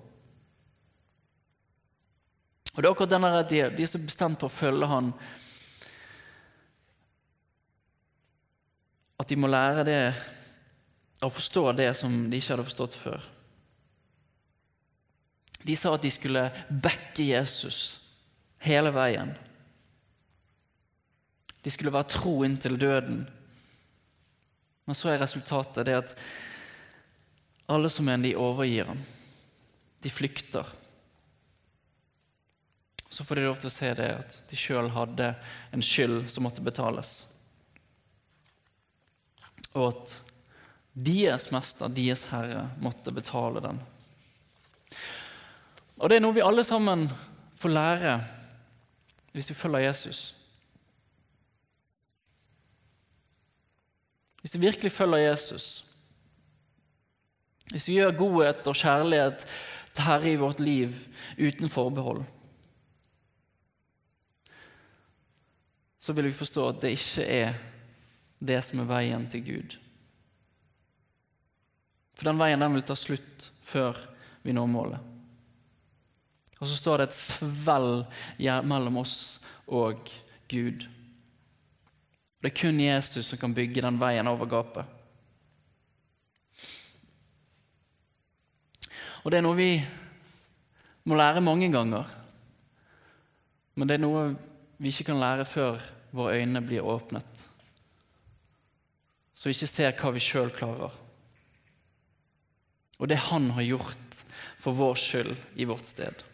Og 2.73 2.81
det 2.81 2.87
er 2.87 2.93
akkurat 2.93 3.11
denne 3.11 3.43
de, 3.49 3.61
de 3.75 3.85
er 3.85 3.91
så 3.91 4.01
bestemt 4.01 4.39
på 4.41 4.49
å 4.49 4.53
følge 4.53 4.89
han 4.89 5.13
at 9.19 9.27
de 9.27 9.37
må 9.39 9.49
lære 9.51 9.83
det 9.87 10.01
å 11.25 11.29
forstå 11.31 11.65
det 11.75 11.91
som 11.99 12.13
de 12.31 12.39
ikke 12.39 12.55
hadde 12.55 12.67
forstått 12.69 12.95
før. 12.95 13.25
De 15.67 15.75
sa 15.75 15.91
at 15.95 16.05
de 16.05 16.11
skulle 16.13 16.45
backe 16.69 17.25
Jesus 17.27 17.99
hele 18.63 18.93
veien. 18.95 19.33
De 21.59 21.71
skulle 21.73 21.91
være 21.91 22.13
tro 22.15 22.37
inntil 22.47 22.79
døden. 22.79 23.25
Men 24.87 24.97
så 24.97 25.11
er 25.11 25.19
resultatet 25.21 25.85
det 25.89 25.97
at 25.99 26.13
alle 27.69 27.91
som 27.91 28.07
en, 28.09 28.23
de 28.23 28.37
overgir 28.39 28.87
ham. 28.89 29.01
De 29.99 30.09
flykter. 30.09 30.65
Så 33.09 33.25
får 33.27 33.35
de 33.35 33.43
lov 33.49 33.59
til 33.59 33.69
å 33.69 33.73
se 33.73 33.91
det 33.99 34.07
at 34.15 34.37
de 34.49 34.57
sjøl 34.57 34.87
hadde 34.95 35.33
en 35.75 35.83
skyld 35.83 36.29
som 36.31 36.47
måtte 36.47 36.63
betales 36.63 37.19
og 39.73 39.87
at 39.93 40.15
deres 40.93 41.49
mester, 41.53 41.87
deres 41.87 42.25
herre, 42.31 42.69
måtte 42.81 43.13
betale 43.13 43.61
den. 43.63 43.79
Og 45.99 46.09
Det 46.09 46.17
er 46.17 46.23
noe 46.23 46.35
vi 46.35 46.43
alle 46.43 46.63
sammen 46.63 47.07
får 47.59 47.75
lære 47.75 48.19
hvis 49.35 49.49
vi 49.51 49.55
følger 49.55 49.79
Jesus. 49.79 50.35
Hvis 54.41 54.55
vi 54.55 54.59
virkelig 54.59 54.91
følger 54.91 55.29
Jesus, 55.29 55.85
hvis 57.69 57.87
vi 57.87 57.99
gjør 57.99 58.17
godhet 58.17 58.67
og 58.67 58.75
kjærlighet 58.75 59.45
til 59.93 60.03
Herre 60.03 60.31
i 60.31 60.39
vårt 60.39 60.59
liv 60.59 60.95
uten 61.37 61.69
forbehold, 61.69 62.23
så 65.99 66.13
vil 66.13 66.25
vi 66.25 66.31
forstå 66.31 66.69
at 66.69 66.81
det 66.81 66.95
ikke 66.95 67.25
er 67.25 67.53
det 68.39 68.61
som 68.63 68.81
er 68.81 68.89
veien 68.89 69.27
til 69.31 69.43
Gud. 69.43 69.75
For 72.15 72.27
den 72.27 72.39
veien 72.39 72.59
den 72.59 72.75
vil 72.75 72.85
ta 72.87 72.95
slutt 72.99 73.49
før 73.63 73.99
vi 74.43 74.55
når 74.55 74.71
målet. 74.71 75.05
Og 76.59 76.67
så 76.67 76.75
står 76.75 76.99
det 76.99 77.09
et 77.09 77.19
svell 77.19 77.91
mellom 78.67 78.99
oss 78.99 79.39
og 79.71 80.09
Gud. 80.51 80.83
Det 82.39 82.51
er 82.51 82.55
kun 82.55 82.79
Jesus 82.79 83.29
som 83.29 83.39
kan 83.39 83.55
bygge 83.55 83.83
den 83.83 83.99
veien 83.99 84.27
over 84.27 84.49
gapet. 84.51 84.83
Og 89.23 89.31
det 89.31 89.39
er 89.39 89.43
noe 89.43 89.59
vi 89.59 89.71
må 91.07 91.15
lære 91.19 91.43
mange 91.43 91.67
ganger. 91.71 92.07
Men 93.75 93.87
det 93.87 93.95
er 93.95 94.03
noe 94.03 94.25
vi 94.79 94.91
ikke 94.91 95.11
kan 95.11 95.23
lære 95.23 95.47
før 95.47 95.79
våre 96.15 96.39
øyne 96.39 96.63
blir 96.63 96.87
åpnet 96.87 97.48
så 99.39 99.47
vi 99.47 99.55
ikke 99.55 99.71
ser 99.71 99.93
hva 99.95 100.09
vi 100.11 100.23
sjøl 100.23 100.49
klarer. 100.51 100.91
og 102.99 103.07
det 103.07 103.15
han 103.29 103.45
har 103.55 103.63
gjort 103.63 104.23
for 104.59 104.75
vår 104.75 104.97
skyld 104.99 105.37
i 105.55 105.65
vårt 105.65 105.85
sted. 105.87 106.25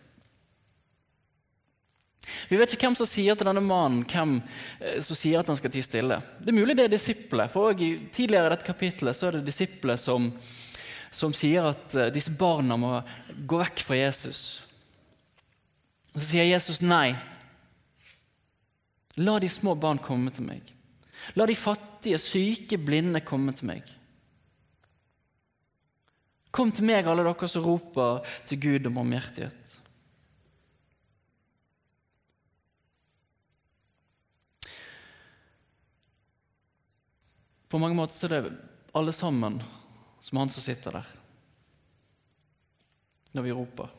Vi 2.50 2.58
vet 2.58 2.74
ikke 2.74 2.88
hvem 2.88 2.98
som 2.98 3.06
sier 3.06 3.38
til 3.38 3.46
denne 3.46 3.62
mannen 3.62 4.02
hvem 4.10 4.40
eh, 4.80 4.98
som 5.06 5.18
sier 5.18 5.44
at 5.44 5.52
han 5.52 5.60
skal 5.60 5.70
tie 5.74 5.86
stille. 5.86 6.18
Det 6.42 6.50
er 6.50 6.58
mulig 6.58 6.74
det 6.78 6.88
er 6.88 6.96
disiplet, 6.96 7.52
for 7.54 7.70
også 7.70 7.92
tidligere 8.16 8.50
i 8.50 8.54
dette 8.56 8.66
kapittelet 8.66 9.18
så 9.18 9.30
er 9.30 9.38
det 9.38 9.46
disiplet 9.52 10.02
som, 10.02 10.32
som 11.14 11.38
sier 11.38 11.70
at 11.70 11.94
eh, 11.94 12.10
disse 12.16 12.34
barna 12.34 12.80
må 12.82 12.96
gå 13.46 13.62
vekk 13.62 13.86
fra 13.86 14.02
Jesus. 14.02 14.42
Og 16.16 16.22
Så 16.22 16.32
sier 16.32 16.50
Jesus 16.50 16.82
nei. 16.82 17.14
La 19.22 19.38
de 19.40 19.50
små 19.52 19.78
barn 19.78 20.02
komme 20.02 20.34
til 20.34 20.50
meg. 20.50 20.75
La 21.36 21.48
de 21.50 21.56
fattige, 21.58 22.20
syke, 22.22 22.78
blinde 22.78 23.22
komme 23.26 23.54
til 23.56 23.70
meg. 23.72 23.90
Kom 26.56 26.72
til 26.72 26.88
meg, 26.88 27.08
alle 27.08 27.26
dere 27.26 27.50
som 27.52 27.66
roper 27.66 28.22
til 28.48 28.62
Gud 28.64 28.88
om 28.88 29.02
barmhjertighet. 29.02 29.74
På 37.68 37.82
mange 37.82 37.98
måter 37.98 38.16
så 38.16 38.30
er 38.30 38.46
det 38.46 38.54
alle 38.96 39.12
sammen 39.12 39.60
som 40.24 40.40
han 40.40 40.54
som 40.54 40.64
sitter 40.64 40.96
der, 40.96 41.10
når 43.36 43.44
vi 43.44 43.56
roper. 43.58 43.90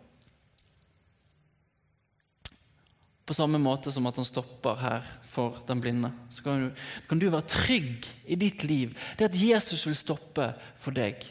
På 3.26 3.35
samme 3.35 3.59
måte 3.59 3.90
som 3.90 4.06
at 4.06 4.18
han 4.21 4.26
stopper 4.26 4.78
her 4.78 5.06
for 5.26 5.59
den 5.66 5.80
blinde. 5.83 6.12
Så 6.30 6.45
kan 6.47 6.68
du, 6.68 6.85
kan 7.11 7.18
du 7.18 7.26
være 7.26 7.49
trygg 7.50 8.06
i 8.25 8.38
ditt 8.38 8.62
liv. 8.64 8.95
Det 9.18 9.26
at 9.26 9.40
Jesus 9.40 9.83
vil 9.88 9.99
stoppe 9.99 10.52
for 10.78 10.95
deg. 10.95 11.26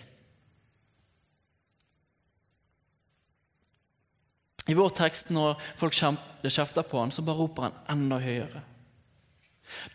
I 4.66 4.74
vår 4.74 4.92
tekst, 4.98 5.30
når 5.32 5.60
folk 5.78 5.96
kjefter 5.96 6.84
på 6.84 7.00
han, 7.00 7.14
så 7.14 7.24
bare 7.24 7.38
roper 7.38 7.68
han 7.68 7.80
enda 7.96 8.20
høyere. 8.20 8.64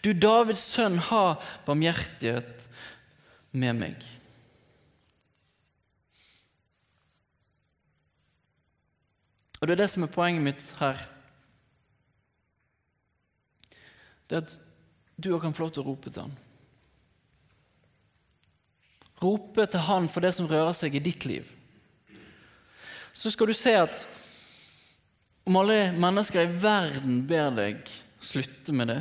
Du 0.03 0.13
Davids 0.15 0.63
sønn, 0.73 0.99
ha 1.11 1.37
barmhjertighet 1.67 2.67
med 3.53 3.79
meg. 3.83 4.09
Og 9.61 9.69
Det 9.69 9.75
er 9.75 9.83
det 9.83 9.91
som 9.93 10.07
er 10.07 10.15
poenget 10.15 10.47
mitt 10.47 10.69
her. 10.81 11.03
Det 14.31 14.39
er 14.39 14.45
at 14.47 14.53
du 15.19 15.33
òg 15.35 15.43
kan 15.43 15.55
få 15.57 15.67
lov 15.67 15.73
til 15.75 15.83
å 15.83 15.91
rope 15.91 16.11
til 16.13 16.23
han. 16.23 16.37
Rope 19.21 19.67
til 19.69 19.83
han 19.85 20.07
for 20.09 20.25
det 20.25 20.31
som 20.37 20.49
rører 20.49 20.73
seg 20.77 20.95
i 20.97 21.03
ditt 21.03 21.27
liv. 21.29 21.49
Så 23.13 23.33
skal 23.35 23.51
du 23.51 23.57
se 23.59 23.75
at 23.77 24.05
om 25.51 25.59
alle 25.59 25.91
mennesker 25.99 26.47
i 26.47 26.55
verden 26.63 27.25
ber 27.27 27.51
deg 27.57 27.91
slutte 28.23 28.73
med 28.77 28.93
det, 28.93 29.01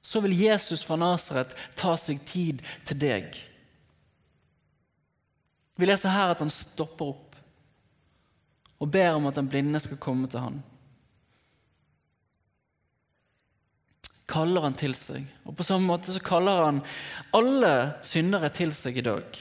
så 0.00 0.22
vil 0.24 0.38
Jesus 0.38 0.82
fra 0.86 0.96
Nasaret 0.96 1.52
ta 1.76 1.92
seg 2.00 2.22
tid 2.24 2.64
til 2.88 2.98
deg. 3.02 3.36
Vi 5.76 5.88
leser 5.88 6.14
her 6.14 6.32
at 6.32 6.40
han 6.40 6.52
stopper 6.52 7.12
opp 7.12 7.36
og 8.80 8.88
ber 8.88 9.12
om 9.18 9.28
at 9.28 9.36
den 9.36 9.48
blinde 9.52 9.80
skal 9.82 10.00
komme 10.00 10.28
til 10.32 10.40
han. 10.40 10.62
Kaller 14.30 14.62
han 14.68 14.76
til 14.78 14.94
seg. 14.94 15.26
Og 15.44 15.56
På 15.58 15.66
samme 15.66 15.90
måte 15.90 16.14
så 16.14 16.22
kaller 16.22 16.64
han 16.68 16.80
alle 17.36 17.74
syndere 18.06 18.50
til 18.54 18.74
seg 18.76 19.00
i 19.00 19.06
dag. 19.06 19.40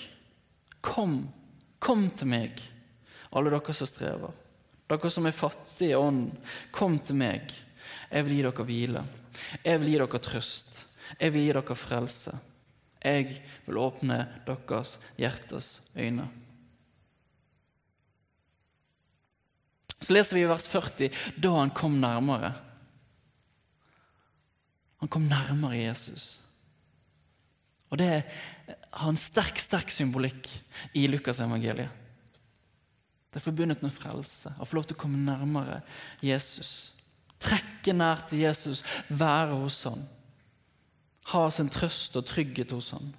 Kom, 0.86 1.22
kom 1.84 2.08
til 2.16 2.32
meg, 2.32 2.62
alle 3.36 3.52
dere 3.54 3.76
som 3.76 3.90
strever. 3.90 4.34
Dere 4.90 5.12
som 5.14 5.28
er 5.30 5.36
fattige 5.38 5.94
i 5.94 5.98
ånden, 5.98 6.32
kom 6.74 6.98
til 7.04 7.20
meg. 7.20 7.52
Jeg 8.10 8.26
vil 8.26 8.40
gi 8.40 8.46
dere 8.48 8.66
hvile. 8.66 9.04
Jeg 9.64 9.82
vil 9.82 9.92
gi 9.94 10.00
dere 10.02 10.22
trøst. 10.26 10.86
Jeg 11.20 11.34
vil 11.34 11.46
gi 11.46 11.54
dere 11.54 11.78
frelse. 11.78 12.36
Jeg 13.00 13.40
vil 13.68 13.80
åpne 13.80 14.24
deres 14.48 14.98
hjertes 15.18 15.80
øyne. 15.96 16.26
Så 20.00 20.16
leser 20.16 20.38
vi 20.38 20.44
i 20.46 20.50
vers 20.50 20.68
40 20.72 21.12
da 21.38 21.54
han 21.58 21.72
kom 21.76 22.00
nærmere. 22.00 22.54
Han 25.00 25.12
kom 25.12 25.28
nærmere 25.30 25.80
Jesus. 25.80 26.42
Og 27.90 27.98
det 27.98 28.12
har 28.92 29.10
en 29.10 29.18
sterk 29.18 29.60
sterk 29.62 29.92
symbolikk 29.94 30.50
i 30.98 31.08
Lukasevangeliet. 31.10 31.90
Det 33.30 33.38
er 33.38 33.46
forbundet 33.46 33.82
med 33.86 33.94
frelse. 33.94 34.52
Å 34.58 34.66
få 34.66 34.80
lov 34.80 34.88
til 34.90 34.98
å 34.98 35.02
komme 35.04 35.22
nærmere 35.22 35.82
Jesus. 36.26 36.92
Trekke 37.40 37.94
nær 37.94 38.26
til 38.28 38.44
Jesus, 38.44 38.82
være 39.10 39.58
hos 39.62 39.84
han. 39.88 40.02
Ha 41.30 41.44
sin 41.54 41.70
trøst 41.72 42.18
og 42.18 42.26
trygghet 42.28 42.74
hos 42.74 42.92
han. 42.98 43.12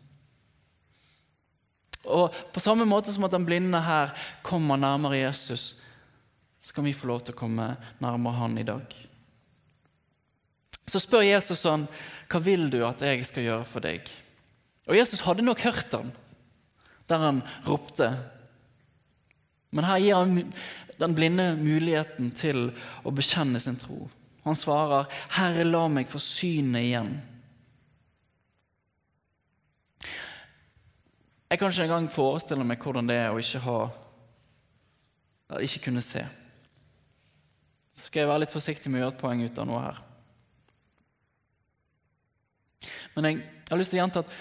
Og 2.10 2.34
På 2.52 2.62
samme 2.62 2.86
måte 2.88 3.12
som 3.12 3.24
at 3.26 3.34
den 3.34 3.46
blinde 3.46 3.80
her 3.84 4.14
kommer 4.42 4.80
nærmere 4.80 5.22
Jesus, 5.22 5.76
så 6.60 6.74
kan 6.74 6.84
vi 6.84 6.96
få 6.96 7.08
lov 7.08 7.22
til 7.24 7.36
å 7.36 7.40
komme 7.40 7.74
nærmere 8.02 8.40
han 8.40 8.58
i 8.58 8.66
dag. 8.66 8.96
Så 10.90 10.98
spør 10.98 11.22
Jesus 11.22 11.62
han, 11.70 11.86
'Hva 12.28 12.40
vil 12.42 12.66
du 12.70 12.82
at 12.86 13.02
jeg 13.02 13.24
skal 13.26 13.46
gjøre 13.46 13.64
for 13.64 13.80
deg?' 13.80 14.10
Og 14.90 14.96
Jesus 14.96 15.20
hadde 15.22 15.42
nok 15.46 15.60
hørt 15.62 15.92
han, 15.94 16.10
der 17.06 17.18
han 17.18 17.42
ropte 17.66 18.10
men 19.70 19.86
her 19.86 19.98
gir 20.02 20.18
han 20.18 20.52
den 21.00 21.14
blinde 21.14 21.52
muligheten 21.58 22.32
til 22.36 22.70
å 23.06 23.12
bekjenne 23.14 23.60
sin 23.62 23.78
tro. 23.78 24.08
Han 24.44 24.56
svarer, 24.56 25.06
'Herre, 25.30 25.64
la 25.64 25.86
meg 25.88 26.08
få 26.08 26.18
synet 26.18 26.82
igjen'. 26.82 27.20
Jeg 31.50 31.58
kan 31.58 31.70
ikke 31.70 31.82
engang 31.82 32.10
forestille 32.10 32.64
meg 32.64 32.78
hvordan 32.78 33.08
det 33.08 33.16
er 33.16 33.30
å 33.30 33.38
ikke 33.38 33.58
ha 33.58 33.80
ikke 35.60 35.82
kunne 35.88 36.00
se. 36.00 36.22
Så 37.96 38.06
skal 38.06 38.20
jeg 38.20 38.28
være 38.28 38.40
litt 38.40 38.54
forsiktig 38.54 38.90
med 38.90 39.00
å 39.00 39.02
gjøre 39.02 39.14
et 39.14 39.20
poeng 39.20 39.42
ut 39.42 39.58
av 39.58 39.66
noe 39.66 39.80
her. 39.82 39.98
Men 43.16 43.28
jeg, 43.28 43.40
jeg 43.42 43.72
har 43.72 43.80
lyst 43.80 43.92
til 43.94 44.00
å 44.00 44.02
gjenta 44.04 44.24
at 44.24 44.38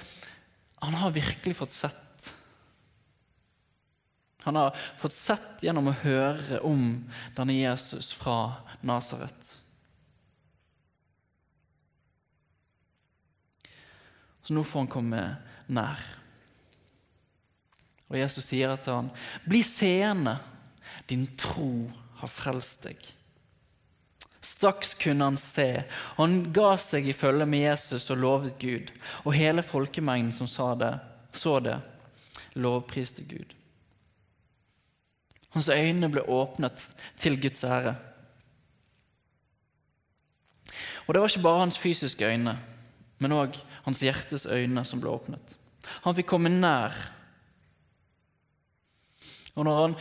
han 0.80 0.96
har 1.02 1.16
virkelig 1.16 1.58
fått 1.58 1.74
sett 1.76 2.06
han 4.40 4.56
har 4.56 4.78
fått 4.98 5.14
sett 5.14 5.64
gjennom 5.64 5.92
å 5.92 5.98
høre 6.02 6.62
om 6.66 6.84
denne 7.36 7.54
Jesus 7.58 8.14
fra 8.16 8.64
Nasaret. 8.88 9.52
Så 14.42 14.56
nå 14.56 14.64
får 14.66 14.86
han 14.86 14.90
komme 14.90 15.24
nær. 15.68 16.08
Og 18.10 18.18
Jesus 18.18 18.48
sier 18.50 18.74
til 18.82 18.96
han, 18.96 19.12
'Bli 19.46 19.62
seende, 19.62 20.40
din 21.06 21.28
tro 21.38 21.92
har 22.24 22.32
frelst 22.32 22.88
deg.' 22.88 23.19
Straks 24.42 24.94
kunne 24.96 25.26
han 25.28 25.38
se, 25.38 25.84
og 26.16 26.22
han 26.24 26.36
ga 26.56 26.72
seg 26.80 27.10
i 27.10 27.16
følge 27.16 27.46
med 27.50 27.66
Jesus 27.66 28.08
og 28.14 28.22
lovet 28.22 28.60
Gud. 28.62 28.92
Og 29.26 29.36
hele 29.36 29.64
folkemengden 29.66 30.32
som 30.36 30.48
sa 30.48 30.72
det, 30.80 30.94
så 31.36 31.58
det, 31.64 31.76
lovpriste 32.56 33.26
Gud. 33.28 33.56
Hans 35.56 35.70
øyne 35.70 36.12
ble 36.12 36.24
åpnet 36.24 36.86
til 37.20 37.36
Guds 37.42 37.64
ære. 37.64 37.96
Og 41.08 41.14
det 41.14 41.22
var 41.22 41.32
ikke 41.32 41.44
bare 41.44 41.64
hans 41.66 41.80
fysiske 41.82 42.26
øyne, 42.26 42.54
men 43.20 43.34
òg 43.34 43.58
hans 43.84 44.04
hjertes 44.06 44.46
øyne 44.46 44.86
som 44.86 45.02
ble 45.02 45.10
åpnet. 45.10 45.56
Han 46.06 46.16
fikk 46.16 46.30
komme 46.30 46.52
nær. 46.54 46.94
Og 49.56 49.66
når, 49.66 49.82
han, 49.82 49.96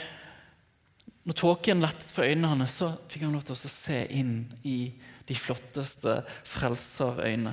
når 1.28 1.36
tåken 1.36 1.82
lettet 1.84 2.08
for 2.08 2.24
øynene 2.24 2.54
hans, 2.54 2.78
så 2.80 2.94
fikk 3.12 3.26
han 3.26 3.34
lov 3.36 3.42
til 3.44 3.52
å 3.52 3.68
se 3.68 3.98
inn 4.16 4.46
i 4.64 4.94
de 5.28 5.34
flotteste 5.36 6.22
frelserøyne. 6.48 7.52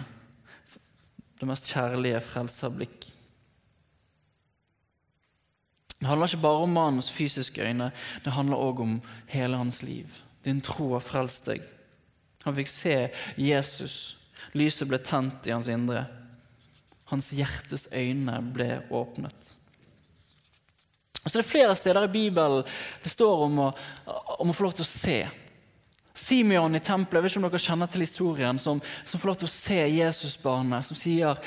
Det 1.36 1.50
mest 1.50 1.68
kjærlige 1.74 2.22
frelserblikk. 2.24 3.10
Det 6.00 6.08
handler 6.08 6.32
ikke 6.32 6.46
bare 6.46 6.64
om 6.64 6.72
mannens 6.72 7.12
fysiske 7.12 7.68
øyne, 7.68 7.90
det 8.24 8.36
handler 8.38 8.64
òg 8.64 8.80
om 8.86 8.96
hele 9.34 9.60
hans 9.60 9.82
liv. 9.84 10.22
Din 10.48 10.64
tro 10.64 10.94
har 10.94 11.04
frelst 11.04 11.52
deg. 11.52 11.68
Han 12.46 12.56
fikk 12.56 12.72
se 12.72 12.96
Jesus. 13.36 14.16
Lyset 14.56 14.88
ble 14.88 15.02
tent 15.04 15.50
i 15.50 15.56
hans 15.56 15.68
indre. 15.68 16.06
Hans 17.12 17.34
hjertes 17.36 17.90
øyne 17.92 18.40
ble 18.56 18.86
åpnet. 18.88 19.52
Så 21.26 21.40
er 21.40 21.42
det 21.42 21.50
flere 21.50 21.76
steder 21.76 22.06
i 22.06 22.12
Bibelen 22.14 22.62
det 23.04 23.10
står 23.10 23.48
om 23.48 23.64
å, 23.66 23.72
om 24.38 24.52
å 24.52 24.56
få 24.56 24.68
lov 24.68 24.76
til 24.78 24.86
å 24.86 24.90
se. 24.90 25.18
Simeon 26.16 26.78
i 26.78 26.84
tempelet, 26.84 27.18
jeg 27.18 27.24
vet 27.26 27.34
ikke 27.34 27.42
om 27.42 27.48
dere 27.50 27.64
kjenner 27.66 27.90
til 27.92 28.06
historien, 28.06 28.60
som, 28.62 28.80
som 29.04 29.20
får 29.20 29.32
lov 29.32 29.40
til 29.42 29.50
å 29.50 29.56
se 29.56 29.80
Jesusbarnet, 29.98 30.88
som 30.88 31.00
sier 31.00 31.42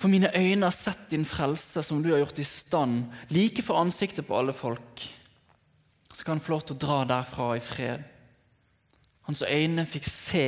For 0.00 0.08
mine 0.08 0.30
øyne 0.32 0.64
har 0.64 0.72
sett 0.72 1.10
din 1.10 1.26
frelse, 1.28 1.82
som 1.84 2.00
du 2.02 2.08
har 2.10 2.22
gjort 2.22 2.40
i 2.40 2.46
stand, 2.48 3.10
like 3.28 3.62
for 3.62 3.78
ansiktet 3.78 4.26
på 4.26 4.38
alle 4.38 4.54
folk. 4.56 5.04
Så 6.10 6.24
kan 6.24 6.38
han 6.38 6.42
få 6.42 6.54
lov 6.54 6.64
til 6.64 6.78
å 6.78 6.80
dra 6.86 6.96
derfra 7.12 7.50
i 7.58 7.60
fred. 7.62 8.02
Hans 9.28 9.44
øyne 9.44 9.84
fikk 9.86 10.08
se, 10.08 10.46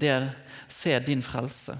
det, 0.00 0.14
se 0.70 0.94
din 1.02 1.24
frelse. 1.26 1.74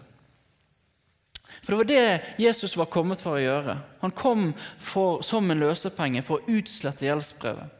For 1.68 1.74
det 1.74 1.76
var 1.76 1.84
det 1.84 2.20
Jesus 2.40 2.76
var 2.80 2.86
kommet 2.88 3.20
for 3.20 3.36
å 3.36 3.40
gjøre. 3.42 3.74
Han 4.00 4.12
kom 4.16 4.44
for, 4.80 5.18
som 5.20 5.50
en 5.52 5.60
løsepenge 5.60 6.22
for 6.24 6.40
å 6.40 6.54
utslette 6.56 7.04
gjeldsbrevet. 7.04 7.74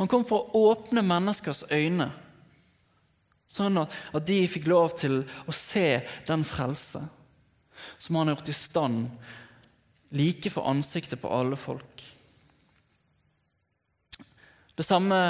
Han 0.00 0.08
kom 0.10 0.24
for 0.26 0.48
å 0.50 0.62
åpne 0.72 1.04
menneskers 1.06 1.60
øyne, 1.70 2.08
sånn 3.46 3.78
at, 3.78 3.94
at 4.10 4.24
de 4.26 4.40
fikk 4.50 4.66
lov 4.66 4.96
til 4.98 5.20
å 5.46 5.54
se 5.54 6.00
den 6.26 6.42
frelse 6.42 7.04
som 8.02 8.18
han 8.18 8.26
har 8.26 8.34
gjort 8.34 8.50
i 8.50 8.56
stand 8.58 9.06
like 10.18 10.50
for 10.50 10.66
ansiktet 10.66 11.22
på 11.22 11.30
alle 11.30 11.54
folk. 11.54 12.02
Det 14.74 14.82
samme 14.82 15.20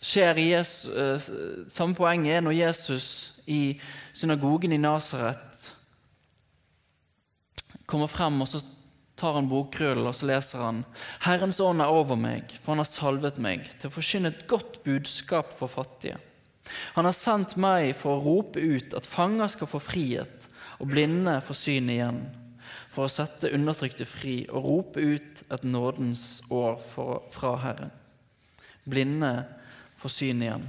skjer 0.00 0.40
i 0.40 0.46
Jesus, 0.54 0.88
eh, 1.28 1.68
samme 1.68 2.00
poeng 2.00 2.24
er 2.32 2.40
når 2.40 2.56
Jesus 2.62 3.10
i 3.44 3.76
synagogen 4.16 4.72
i 4.72 4.80
Nasaret 4.80 5.68
kommer 7.90 8.10
frem, 8.10 8.38
og 8.40 8.48
så 8.48 8.62
tar 9.20 9.36
han 9.36 9.50
bokkrøllen 9.50 10.08
og 10.08 10.16
så 10.16 10.30
leser 10.30 10.62
han 10.64 10.80
Herrens 11.26 11.60
ånd 11.60 11.82
er 11.84 11.92
over 11.92 12.16
meg, 12.16 12.54
for 12.60 12.72
han 12.72 12.82
har 12.82 12.88
salvet 12.88 13.40
meg 13.42 13.66
til 13.76 13.90
å 13.90 13.94
forkynne 13.94 14.32
et 14.32 14.46
godt 14.50 14.80
budskap 14.86 15.52
for 15.52 15.72
fattige. 15.72 16.16
Han 16.94 17.08
har 17.08 17.16
sendt 17.16 17.56
meg 17.60 17.92
for 17.98 18.16
å 18.16 18.22
rope 18.24 18.60
ut 18.60 18.94
at 18.96 19.08
fanger 19.08 19.50
skal 19.52 19.70
få 19.70 19.80
frihet, 19.82 20.46
og 20.80 20.92
blinde 20.94 21.40
få 21.44 21.56
syn 21.56 21.90
igjen, 21.92 22.22
for 22.90 23.06
å 23.06 23.12
sette 23.12 23.50
undertrykte 23.54 24.06
fri 24.08 24.36
og 24.48 24.66
rope 24.66 25.02
ut 25.02 25.42
et 25.52 25.66
nådens 25.66 26.42
år 26.50 26.78
fra 27.34 27.56
Herren. 27.64 27.92
Blinde 28.88 29.34
får 30.00 30.14
syn 30.14 30.46
igjen. 30.46 30.64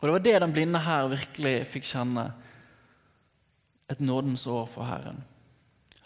Og 0.00 0.06
Det 0.06 0.12
var 0.12 0.24
det 0.24 0.40
den 0.40 0.52
blinde 0.56 0.80
her 0.80 1.10
virkelig 1.12 1.66
fikk 1.68 1.84
kjenne. 1.84 2.30
Et 3.90 4.00
nådens 4.00 4.46
år 4.46 4.66
for 4.70 4.86
Herren. 4.88 5.20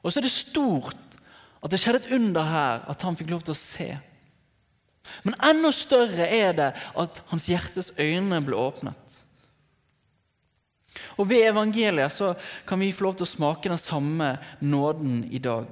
Og 0.03 0.13
så 0.13 0.19
er 0.19 0.27
det 0.27 0.35
stort 0.35 1.19
at 1.65 1.71
det 1.73 1.81
skjedde 1.81 2.03
et 2.03 2.13
under 2.19 2.45
her, 2.45 2.83
at 2.91 3.03
han 3.07 3.17
fikk 3.17 3.31
lov 3.33 3.45
til 3.45 3.55
å 3.55 3.59
se. 3.59 3.89
Men 5.25 5.37
enda 5.45 5.71
større 5.73 6.27
er 6.29 6.53
det 6.57 6.71
at 7.01 7.23
hans 7.31 7.47
hjertes 7.49 7.93
øyne 8.01 8.41
ble 8.45 8.59
åpnet. 8.59 9.01
Og 11.19 11.29
Ved 11.31 11.49
evangeliet 11.49 12.13
så 12.13 12.35
kan 12.67 12.81
vi 12.81 12.93
få 12.93 13.09
lov 13.09 13.19
til 13.19 13.27
å 13.27 13.35
smake 13.35 13.71
den 13.71 13.81
samme 13.81 14.37
nåden 14.61 15.23
i 15.31 15.39
dag. 15.43 15.69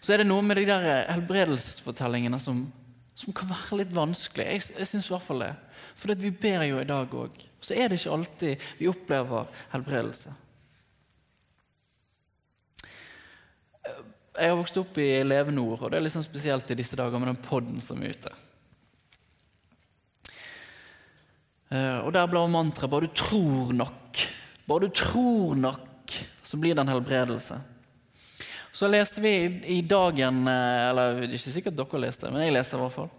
Så 0.00 0.12
er 0.12 0.20
det 0.20 0.28
noe 0.28 0.44
med 0.44 0.58
de 0.60 0.66
der 0.68 1.06
helbredelsesfortellingene 1.08 2.40
som, 2.42 2.66
som 3.14 3.34
kan 3.36 3.50
være 3.50 3.80
litt 3.82 3.92
vanskelig. 3.94 4.46
Jeg, 4.46 4.62
jeg 4.80 4.90
synes 4.90 5.08
i 5.08 5.14
hvert 5.14 5.26
fall 5.26 5.44
det. 5.44 5.52
For 5.94 6.14
vi 6.18 6.30
ber 6.30 6.64
jo 6.66 6.80
i 6.80 6.88
dag 6.88 7.12
òg. 7.14 7.42
Så 7.62 7.76
er 7.76 7.88
det 7.88 8.00
ikke 8.00 8.16
alltid 8.16 8.64
vi 8.80 8.90
opplever 8.90 9.50
helbredelse. 9.72 10.34
Jeg 14.34 14.50
har 14.50 14.58
vokst 14.58 14.80
opp 14.80 14.96
i 14.98 15.22
Leve 15.22 15.52
Nord, 15.54 15.84
og 15.84 15.92
det 15.92 16.00
er 16.00 16.08
liksom 16.08 16.24
spesielt 16.26 16.70
i 16.74 16.76
disse 16.78 16.98
dager 16.98 17.20
med 17.22 17.30
den 17.30 17.44
podden 17.44 17.78
som 17.84 18.02
er 18.02 18.16
ute. 18.16 18.32
Eh, 21.70 21.98
og 22.02 22.12
Der 22.12 22.26
blar 22.26 22.50
mantraet 22.50 22.90
'bare 22.90 23.06
du 23.06 23.14
tror 23.14 23.72
nok'. 23.72 24.26
Bare 24.66 24.80
du 24.80 24.88
tror 24.88 25.54
nok, 25.54 26.10
så 26.42 26.56
blir 26.56 26.74
det 26.74 26.80
en 26.80 26.88
helbredelse. 26.88 27.60
Så 28.74 28.88
leste 28.90 29.22
vi 29.22 29.34
i 29.70 29.78
dagen 29.86 30.48
eh, 30.50 30.88
Eller 30.88 31.20
det 31.20 31.28
er 31.28 31.36
ikke 31.38 31.54
sikkert 31.54 31.76
dere 31.78 32.00
leste, 32.02 32.30
men 32.34 32.42
jeg 32.42 32.56
leste 32.56 32.74
i 32.74 32.82
hvert 32.82 32.96
fall. 32.96 33.12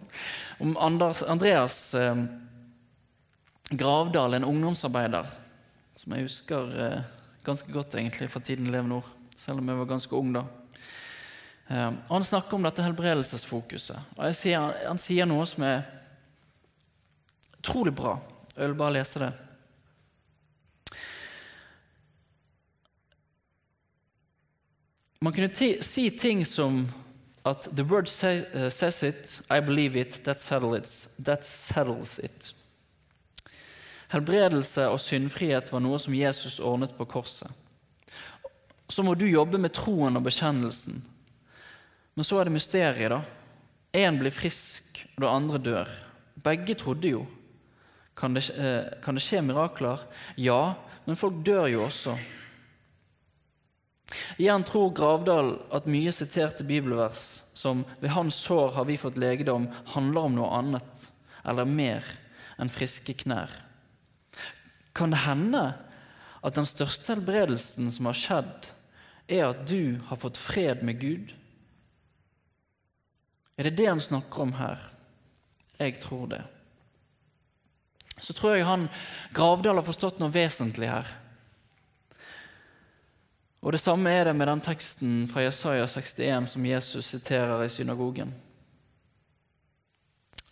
Om 0.60 0.76
Andreas 0.76 1.80
eh, 1.96 2.24
Gravdal, 3.72 4.36
en 4.36 4.46
ungdomsarbeider 4.46 5.30
som 5.96 6.12
jeg 6.12 6.26
husker 6.28 6.68
ganske 7.46 7.72
godt 7.72 7.96
egentlig 7.96 8.28
fra 8.30 8.42
tiden 8.44 8.68
i 8.68 8.74
Leve 8.74 8.86
Nord, 8.90 9.08
selv 9.38 9.62
om 9.62 9.68
jeg 9.70 9.78
var 9.80 9.88
ganske 9.90 10.18
ung 10.18 10.34
da. 10.36 10.44
Eh, 11.68 11.92
han 12.08 12.24
snakker 12.24 12.56
om 12.56 12.66
dette 12.66 12.84
helbredelsesfokuset. 12.84 13.98
og 14.16 14.34
sier, 14.34 14.74
Han 14.86 14.98
sier 14.98 15.26
noe 15.26 15.46
som 15.46 15.64
er 15.66 15.82
utrolig 17.58 17.94
bra. 17.94 18.18
Jeg 18.54 18.68
vil 18.68 18.78
bare 18.78 18.98
lese 18.98 19.22
det. 19.22 19.32
Man 25.26 25.32
kunne 25.32 25.82
si 25.82 26.10
ting 26.10 26.44
som 26.46 26.84
at 27.44 27.68
The 27.76 27.82
word 27.82 28.06
say, 28.06 28.44
uh, 28.54 28.70
says 28.70 29.02
it, 29.02 29.40
I 29.50 29.60
believe 29.60 29.96
it, 29.96 30.24
that 30.24 30.38
settles, 30.38 31.08
that 31.18 31.44
settles 31.44 32.18
it. 32.18 32.54
Helbredelse 34.08 34.84
og 34.86 35.00
syndfrihet 35.02 35.72
var 35.72 35.82
noe 35.82 35.98
som 35.98 36.14
Jesus 36.14 36.60
ordnet 36.62 36.94
på 36.94 37.08
korset. 37.10 37.50
Så 38.86 39.02
må 39.02 39.16
du 39.18 39.26
jobbe 39.26 39.58
med 39.58 39.74
troen 39.74 40.14
og 40.14 40.28
bekjennelsen. 40.28 41.02
Men 42.14 42.30
så 42.30 42.38
er 42.38 42.46
det 42.46 42.54
mysteriet, 42.60 43.10
da. 43.10 43.20
Én 43.98 44.22
blir 44.22 44.30
frisk, 44.30 45.02
og 45.16 45.26
det 45.26 45.34
andre 45.34 45.58
dør. 45.58 45.92
Begge 46.38 46.78
trodde 46.78 47.16
jo. 47.16 47.26
Kan 48.14 48.38
det, 48.38 48.46
eh, 48.54 48.94
kan 49.02 49.18
det 49.18 49.26
skje 49.26 49.42
mirakler? 49.42 50.06
Ja, 50.38 50.76
men 51.04 51.18
folk 51.18 51.42
dør 51.42 51.66
jo 51.66 51.82
også. 51.90 52.14
Igjen 54.38 54.64
tror 54.64 54.92
Gravdal 54.94 55.56
at 55.74 55.88
mye 55.90 56.12
siterte 56.14 56.64
bibelvers 56.64 57.42
som 57.52 57.84
'ved 58.00 58.10
hans 58.10 58.34
sår 58.34 58.72
har 58.72 58.84
vi 58.84 58.96
fått 58.96 59.16
legedom', 59.18 59.72
handler 59.86 60.20
om 60.20 60.34
noe 60.34 60.50
annet 60.58 61.10
eller 61.44 61.64
mer 61.64 62.04
enn 62.58 62.70
friske 62.70 63.14
knær. 63.14 63.50
Kan 64.94 65.10
det 65.10 65.26
hende 65.26 65.74
at 66.44 66.54
den 66.54 66.66
største 66.66 67.14
helbredelsen 67.14 67.90
som 67.92 68.06
har 68.06 68.14
skjedd, 68.14 68.70
er 69.28 69.48
at 69.50 69.66
du 69.66 69.98
har 70.06 70.16
fått 70.16 70.36
fred 70.36 70.82
med 70.86 71.00
Gud? 71.00 71.34
Er 73.58 73.62
det 73.64 73.76
det 73.76 73.88
han 73.88 74.00
snakker 74.00 74.42
om 74.42 74.52
her? 74.52 74.78
Jeg 75.78 76.00
tror 76.00 76.26
det. 76.30 76.42
Så 78.20 78.32
tror 78.32 78.56
jeg 78.56 78.64
han 78.64 78.88
Gravdal 79.36 79.76
har 79.76 79.84
forstått 79.84 80.20
noe 80.20 80.32
vesentlig 80.32 80.88
her. 80.88 81.08
Og 83.66 83.72
Det 83.72 83.78
samme 83.82 84.10
er 84.14 84.28
det 84.28 84.32
med 84.38 84.46
den 84.46 84.60
teksten 84.62 85.14
fra 85.26 85.42
Jesaja 85.42 85.88
61 85.90 86.52
som 86.52 86.66
Jesus 86.66 87.06
siterer 87.10 87.64
i 87.64 87.68
synagogen. 87.68 88.30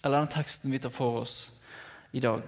Eller 0.03 0.19
den 0.19 0.33
teksten 0.35 0.73
vi 0.75 0.81
tar 0.83 0.91
for 0.91 1.21
oss 1.21 1.53
i 2.11 2.21
dag. 2.21 2.43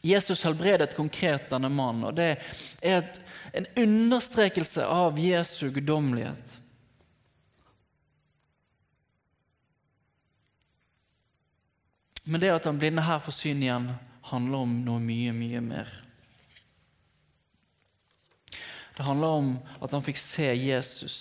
Jesus 0.00 0.46
helbredet 0.48 0.96
konkret 0.96 1.50
denne 1.52 1.68
mannen, 1.68 2.08
og 2.08 2.16
det 2.16 2.30
er 2.80 2.96
et, 3.02 3.20
en 3.52 3.68
understrekelse 3.76 4.86
av 4.86 5.20
Jesu 5.20 5.68
guddommelighet. 5.68 6.56
Men 12.24 12.40
det 12.40 12.56
at 12.56 12.64
den 12.64 12.80
blinde 12.80 13.04
her 13.04 13.20
får 13.20 13.42
syn 13.42 13.60
igjen, 13.60 13.92
handler 14.32 14.64
om 14.64 14.78
noe 14.88 15.04
mye, 15.04 15.36
mye 15.36 15.60
mer. 15.60 16.07
Det 18.98 19.06
handler 19.06 19.38
om 19.38 19.52
at 19.78 19.94
han 19.94 20.02
fikk 20.02 20.18
se 20.18 20.48
Jesus. 20.58 21.18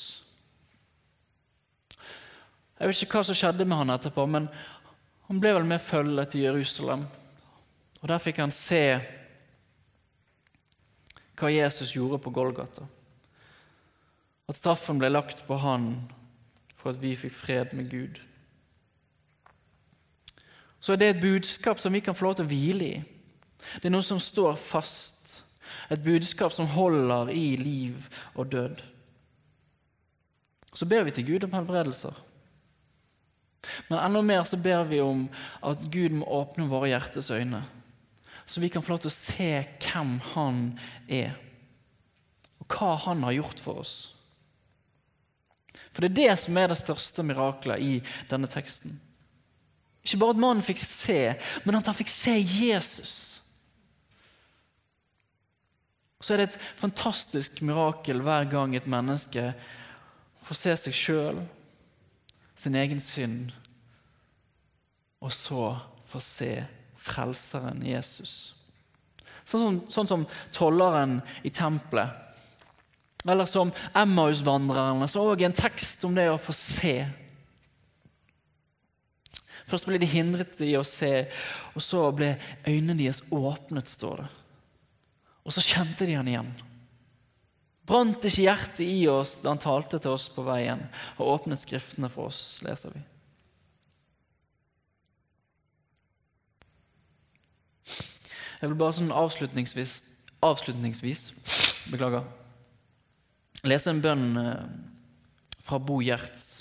Jeg 2.77 2.89
vet 2.89 3.03
ikke 3.05 3.19
hva 3.19 3.27
som 3.29 3.37
skjedde 3.37 3.65
med 3.69 3.77
han 3.77 3.93
etterpå, 3.93 4.25
men 4.25 4.49
han 5.29 5.39
ble 5.41 5.53
vel 5.59 5.69
med 5.69 5.83
følge 5.83 6.25
til 6.33 6.47
Jerusalem. 6.47 7.05
Og 8.01 8.09
Der 8.09 8.21
fikk 8.21 8.41
han 8.41 8.53
se 8.53 8.83
hva 11.37 11.53
Jesus 11.53 11.93
gjorde 11.93 12.19
på 12.21 12.33
Golgata. 12.33 12.85
At 14.49 14.57
straffen 14.57 14.97
ble 14.97 15.13
lagt 15.13 15.45
på 15.45 15.57
han 15.61 15.91
for 16.77 16.93
at 16.93 17.01
vi 17.01 17.13
fikk 17.17 17.33
fred 17.37 17.77
med 17.77 17.91
Gud 17.93 18.17
så 20.79 20.93
er 20.93 21.01
det 21.01 21.07
et 21.09 21.21
budskap 21.21 21.79
som 21.79 21.93
vi 21.93 21.99
kan 21.99 22.15
få 22.15 22.29
lov 22.29 22.37
til 22.37 22.45
å 22.45 22.47
hvile 22.47 22.85
i. 22.87 22.97
Det 23.81 23.89
er 23.89 23.91
noe 23.91 24.05
som 24.05 24.21
står 24.23 24.53
fast. 24.55 25.16
Et 25.91 26.03
budskap 26.03 26.53
som 26.53 26.69
holder 26.71 27.31
i 27.33 27.55
liv 27.59 28.07
og 28.35 28.51
død. 28.51 28.83
Så 30.73 30.85
ber 30.85 31.07
vi 31.07 31.11
til 31.15 31.25
Gud 31.25 31.47
om 31.47 31.55
helbredelser. 31.57 32.13
Men 33.89 33.99
enda 33.99 34.21
mer 34.21 34.43
så 34.47 34.57
ber 34.57 34.85
vi 34.87 35.01
om 35.01 35.25
at 35.65 35.81
Gud 35.91 36.19
må 36.19 36.27
åpne 36.39 36.69
våre 36.69 36.91
hjertes 36.91 37.31
øyne, 37.33 37.63
så 38.47 38.61
vi 38.63 38.69
kan 38.71 38.83
få 38.83 38.93
lov 38.93 39.01
til 39.03 39.11
å 39.11 39.17
se 39.17 39.49
hvem 39.83 40.13
Han 40.33 40.61
er, 41.11 41.33
og 42.61 42.69
hva 42.71 42.93
Han 43.07 43.25
har 43.27 43.35
gjort 43.41 43.59
for 43.59 43.81
oss. 43.83 43.95
For 45.91 46.05
det 46.05 46.13
er 46.13 46.19
det 46.21 46.39
som 46.39 46.57
er 46.57 46.69
det 46.69 46.79
største 46.79 47.25
miraklet 47.25 47.81
i 47.81 47.93
denne 48.29 48.47
teksten. 48.51 48.99
Ikke 50.05 50.21
bare 50.21 50.35
at 50.35 50.39
mannen 50.39 50.63
fikk 50.63 50.79
se, 50.79 51.21
men 51.65 51.75
at 51.75 51.89
han 51.89 51.97
fikk 51.97 52.11
se 52.11 52.37
Jesus. 52.37 53.15
Så 56.21 56.33
er 56.33 56.41
det 56.41 56.47
et 56.49 56.61
fantastisk 56.79 57.61
mirakel 57.61 58.23
hver 58.25 58.47
gang 58.49 58.73
et 58.75 58.89
menneske 58.89 59.51
får 60.47 60.57
se 60.57 60.75
seg 60.85 60.95
sjøl, 60.95 61.41
sin 62.57 62.77
egen 62.79 63.01
synd, 63.03 63.51
og 65.21 65.33
så 65.33 65.75
får 66.07 66.23
se 66.23 66.51
Frelseren 66.97 67.83
Jesus. 67.85 68.31
Sånn 69.47 69.61
som, 69.61 69.75
sånn 69.91 70.09
som 70.09 70.23
tolleren 70.55 71.19
i 71.45 71.51
tempelet. 71.53 72.09
Eller 73.27 73.47
som 73.49 73.71
Emmaus-vandrerne, 73.95 75.07
Så 75.07 75.23
òg 75.23 75.43
en 75.45 75.55
tekst 75.55 76.03
om 76.07 76.15
det 76.15 76.27
å 76.31 76.39
få 76.41 76.53
se. 76.55 76.95
Først 79.67 79.87
ble 79.87 79.99
de 79.99 80.07
hindret 80.07 80.59
i 80.63 80.73
å 80.79 80.83
se, 80.87 81.27
og 81.75 81.83
så 81.83 82.05
ble 82.15 82.35
øynene 82.65 82.97
deres 82.97 83.23
åpnet, 83.31 83.87
står 83.87 84.23
det. 84.23 84.27
Og 85.47 85.55
så 85.55 85.63
kjente 85.63 86.05
de 86.07 86.17
han 86.17 86.27
igjen. 86.27 86.49
Brant 87.87 88.25
ikke 88.27 88.43
hjertet 88.43 88.83
i 88.83 89.05
oss 89.07 89.37
da 89.39 89.53
han 89.53 89.61
talte 89.63 89.99
til 90.03 90.11
oss 90.11 90.27
på 90.33 90.43
veien 90.43 90.81
og 91.15 91.29
åpnet 91.37 91.61
Skriftene 91.61 92.09
for 92.11 92.27
oss, 92.27 92.59
leser 92.65 92.91
vi. 92.91 93.03
Jeg 98.57 98.71
vil 98.71 98.77
bare 98.77 98.97
sånn 98.97 99.13
avslutningsvis, 99.13 100.01
avslutningsvis 100.43 101.23
beklager, 101.93 102.25
lese 103.63 103.93
en 103.93 104.01
bønn 104.03 104.29
eh, 104.41 104.63
fra 105.63 105.77
Bo 105.79 106.01
Gjerts 106.01 106.57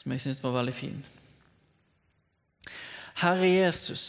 som 0.00 0.14
jeg 0.14 0.22
syns 0.24 0.40
var 0.40 0.54
veldig 0.56 0.72
fin. 0.72 1.00
Herre 3.20 3.48
Jesus, 3.50 4.04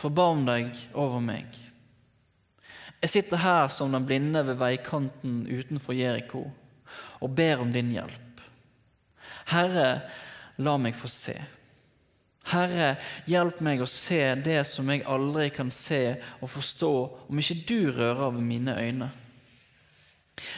forbarm 0.00 0.46
deg 0.48 0.72
over 0.94 1.20
meg. 1.24 1.52
Jeg 3.00 3.12
sitter 3.14 3.40
her 3.40 3.68
som 3.72 3.92
den 3.92 4.04
blinde 4.08 4.42
ved 4.46 4.58
veikanten 4.60 5.44
utenfor 5.48 5.96
Jeriko 5.96 6.44
og 7.20 7.32
ber 7.36 7.62
om 7.62 7.72
din 7.72 7.92
hjelp. 7.94 8.42
Herre, 9.50 10.02
la 10.60 10.76
meg 10.80 10.96
få 10.96 11.08
se. 11.08 11.36
Herre, 12.50 12.94
hjelp 13.30 13.60
meg 13.64 13.82
å 13.82 13.88
se 13.88 14.20
det 14.42 14.62
som 14.68 14.88
jeg 14.90 15.04
aldri 15.08 15.48
kan 15.54 15.70
se 15.72 16.18
og 16.40 16.50
forstå 16.50 16.92
om 17.28 17.40
ikke 17.40 17.58
du 17.68 17.90
rører 17.94 18.32
ved 18.36 18.44
mine 18.44 18.76
øyne. 18.76 19.10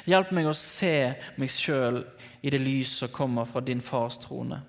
Hjelp 0.07 0.31
meg 0.35 0.46
å 0.46 0.57
se 0.57 0.96
meg 1.40 1.50
sjøl 1.50 2.02
i 2.42 2.50
det 2.55 2.61
lys 2.62 2.96
som 3.02 3.11
kommer 3.12 3.46
fra 3.48 3.62
din 3.64 3.83
fars 3.83 4.18
trone. 4.22 4.61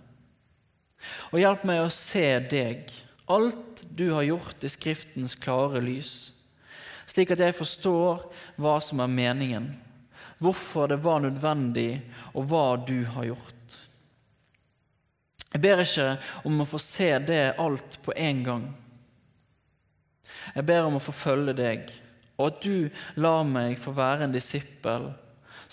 Og 1.31 1.41
hjelp 1.41 1.65
meg 1.67 1.83
å 1.83 1.91
se 1.93 2.27
deg, 2.49 2.89
alt 3.35 3.83
du 3.89 4.09
har 4.11 4.25
gjort 4.27 4.63
i 4.63 4.71
Skriftens 4.71 5.35
klare 5.39 5.81
lys, 5.83 6.33
slik 7.09 7.33
at 7.33 7.41
jeg 7.43 7.55
forstår 7.57 8.23
hva 8.61 8.77
som 8.83 9.01
er 9.03 9.11
meningen, 9.11 9.71
hvorfor 10.43 10.91
det 10.91 10.99
var 11.03 11.23
nødvendig, 11.23 12.01
og 12.33 12.47
hva 12.49 12.67
du 12.87 13.03
har 13.15 13.29
gjort. 13.31 13.77
Jeg 15.53 15.61
ber 15.61 15.83
ikke 15.83 16.07
om 16.49 16.63
å 16.63 16.67
få 16.69 16.79
se 16.81 17.11
det 17.21 17.43
alt 17.61 17.99
på 18.03 18.15
en 18.17 18.39
gang. 18.45 18.63
Jeg 20.55 20.65
ber 20.65 20.87
om 20.87 20.97
å 20.97 21.03
få 21.03 21.13
følge 21.13 21.53
deg, 21.57 21.91
og 22.37 22.47
at 22.49 22.63
du 22.65 22.89
lar 23.21 23.43
meg 23.45 23.77
få 23.79 23.93
være 23.95 24.25
en 24.25 24.33
disippel 24.33 25.11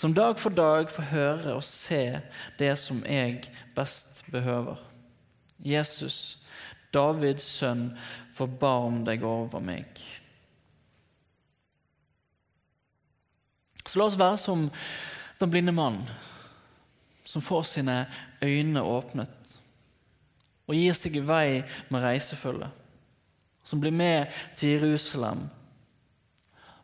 som 0.01 0.15
dag 0.17 0.39
for 0.41 0.55
dag 0.57 0.89
får 0.89 1.11
høre 1.11 1.55
og 1.59 1.65
se 1.67 2.21
det 2.57 2.71
som 2.81 3.03
jeg 3.05 3.43
best 3.77 4.23
behøver. 4.33 4.79
Jesus, 5.61 6.40
Davids 6.95 7.47
sønn, 7.61 7.91
forbarm 8.35 9.05
deg 9.07 9.23
over 9.27 9.63
meg. 9.63 10.01
Så 13.85 13.99
la 13.99 14.07
oss 14.07 14.19
være 14.19 14.39
som 14.39 14.69
den 15.41 15.51
blinde 15.51 15.75
mannen 15.75 16.07
som 17.25 17.43
får 17.43 17.63
sine 17.69 17.97
øyne 18.43 18.83
åpnet 18.83 19.41
og 20.71 20.77
gir 20.79 20.95
seg 20.95 21.17
i 21.19 21.23
vei 21.27 21.63
med 21.91 22.05
reisefølge. 22.05 22.69
Som 23.67 23.83
blir 23.83 23.95
med 23.95 24.31
til 24.57 24.77
Jerusalem, 24.77 25.49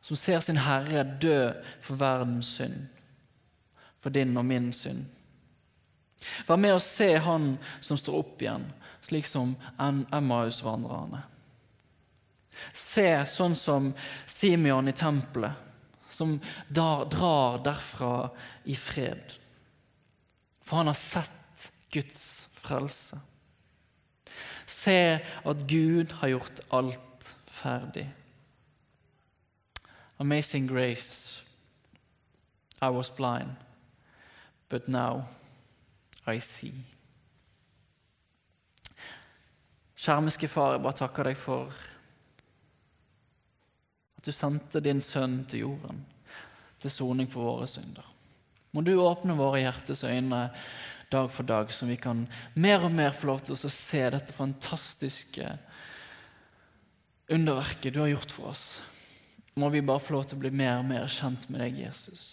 som 0.02 0.18
ser 0.18 0.40
sin 0.42 0.58
Herre 0.58 1.04
dø 1.22 1.52
for 1.82 1.98
verdens 1.98 2.50
synd, 2.58 2.88
for 4.02 4.10
din 4.10 4.36
og 4.36 4.44
min 4.46 4.72
synd. 4.74 5.04
Vær 6.46 6.60
med 6.60 6.76
å 6.76 6.82
se 6.82 7.14
Han 7.22 7.54
som 7.80 7.98
står 8.00 8.18
opp 8.20 8.42
igjen, 8.42 8.66
slik 9.04 9.28
som 9.28 9.54
Emmaus-vandrerne. 9.78 11.22
Se 12.72 13.08
sånn 13.28 13.56
som 13.58 13.90
Simeon 14.26 14.88
i 14.88 14.96
tempelet, 14.96 15.52
som 16.08 16.38
drar 16.68 17.60
derfra 17.64 18.30
i 18.64 18.76
fred. 18.76 19.36
For 20.64 20.80
han 20.80 20.90
har 20.90 20.98
sett 20.98 21.70
Guds 21.92 22.48
frelse. 22.56 23.18
Se 24.66 25.20
at 25.20 25.66
Gud 25.68 26.16
har 26.20 26.32
gjort 26.32 26.62
alt 26.74 27.34
ferdig. 27.46 28.08
Amazing 30.18 30.66
grace. 30.66 31.42
I 32.82 32.88
was 32.88 33.08
blind, 33.08 33.56
but 34.68 34.88
now 34.88 35.28
I 36.26 36.40
see. 36.42 36.74
Skjermiske 39.96 40.48
far, 40.50 40.74
jeg 40.74 40.84
bare 40.84 40.98
takker 40.98 41.30
deg 41.30 41.38
for 41.38 41.70
at 44.16 44.26
du 44.26 44.32
sendte 44.34 44.82
din 44.84 45.00
sønn 45.00 45.44
til 45.48 45.64
jorden 45.68 46.02
til 46.82 46.92
soning 46.92 47.30
for 47.30 47.46
våre 47.46 47.68
synder. 47.70 48.04
Må 48.76 48.82
du 48.84 48.92
åpne 49.00 49.36
våre 49.38 49.62
hjertes 49.62 50.04
øyne 50.04 50.50
dag 51.12 51.30
for 51.32 51.46
dag, 51.48 51.70
så 51.72 51.86
vi 51.86 51.96
kan 51.96 52.26
mer 52.54 52.84
og 52.84 52.92
mer 52.92 53.14
få 53.16 53.30
lov 53.30 53.44
til 53.46 53.54
å 53.56 53.70
se 53.72 54.02
dette 54.12 54.34
fantastiske 54.36 55.54
underverket 57.32 57.94
du 57.94 58.02
har 58.02 58.12
gjort 58.12 58.34
for 58.34 58.50
oss. 58.52 58.66
Må 59.56 59.70
vi 59.72 59.80
bare 59.80 60.02
få 60.02 60.18
lov 60.18 60.26
til 60.26 60.36
å 60.36 60.44
bli 60.44 60.52
mer 60.52 60.82
og 60.82 60.90
mer 60.90 61.06
kjent 61.08 61.48
med 61.48 61.62
deg, 61.64 61.78
Jesus. 61.86 62.26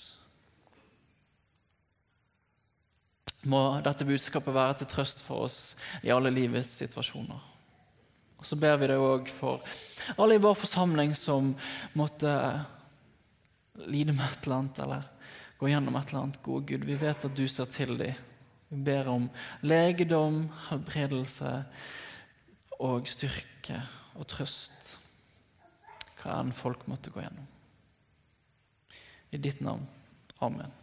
Må 3.50 3.64
dette 3.84 4.08
budskapet 4.08 4.56
være 4.56 4.78
til 4.80 4.92
trøst 4.94 5.24
for 5.26 5.48
oss 5.48 5.74
i 6.04 6.12
alle 6.14 6.32
livets 6.32 6.78
situasjoner. 6.80 7.50
Og 8.40 8.48
Så 8.48 8.58
ber 8.60 8.78
vi 8.80 8.90
deg 8.92 9.00
òg 9.00 9.30
for 9.32 9.64
alle 10.18 10.36
i 10.36 10.44
vår 10.44 10.56
forsamling 10.60 11.14
som 11.16 11.54
måtte 11.96 12.32
lide 13.88 14.14
med 14.14 14.26
et 14.28 14.46
eller 14.46 14.58
annet, 14.58 14.80
eller 14.84 15.06
gå 15.60 15.72
gjennom 15.72 15.96
et 15.96 16.12
eller 16.12 16.22
annet. 16.26 16.42
Gode 16.44 16.66
Gud, 16.68 16.84
vi 16.88 17.00
vet 17.00 17.26
at 17.26 17.36
du 17.36 17.48
ser 17.48 17.72
til 17.72 17.96
dem. 17.98 18.20
Vi 18.68 18.82
ber 18.84 19.08
om 19.08 19.30
legedom, 19.64 20.48
helbredelse 20.70 21.56
og 22.84 23.08
styrke 23.08 23.80
og 24.18 24.28
trøst, 24.28 24.98
hva 26.20 26.40
enn 26.42 26.54
folk 26.56 26.88
måtte 26.92 27.14
gå 27.14 27.24
gjennom. 27.24 27.48
I 29.34 29.40
ditt 29.42 29.64
navn. 29.64 29.88
Amen. 30.44 30.83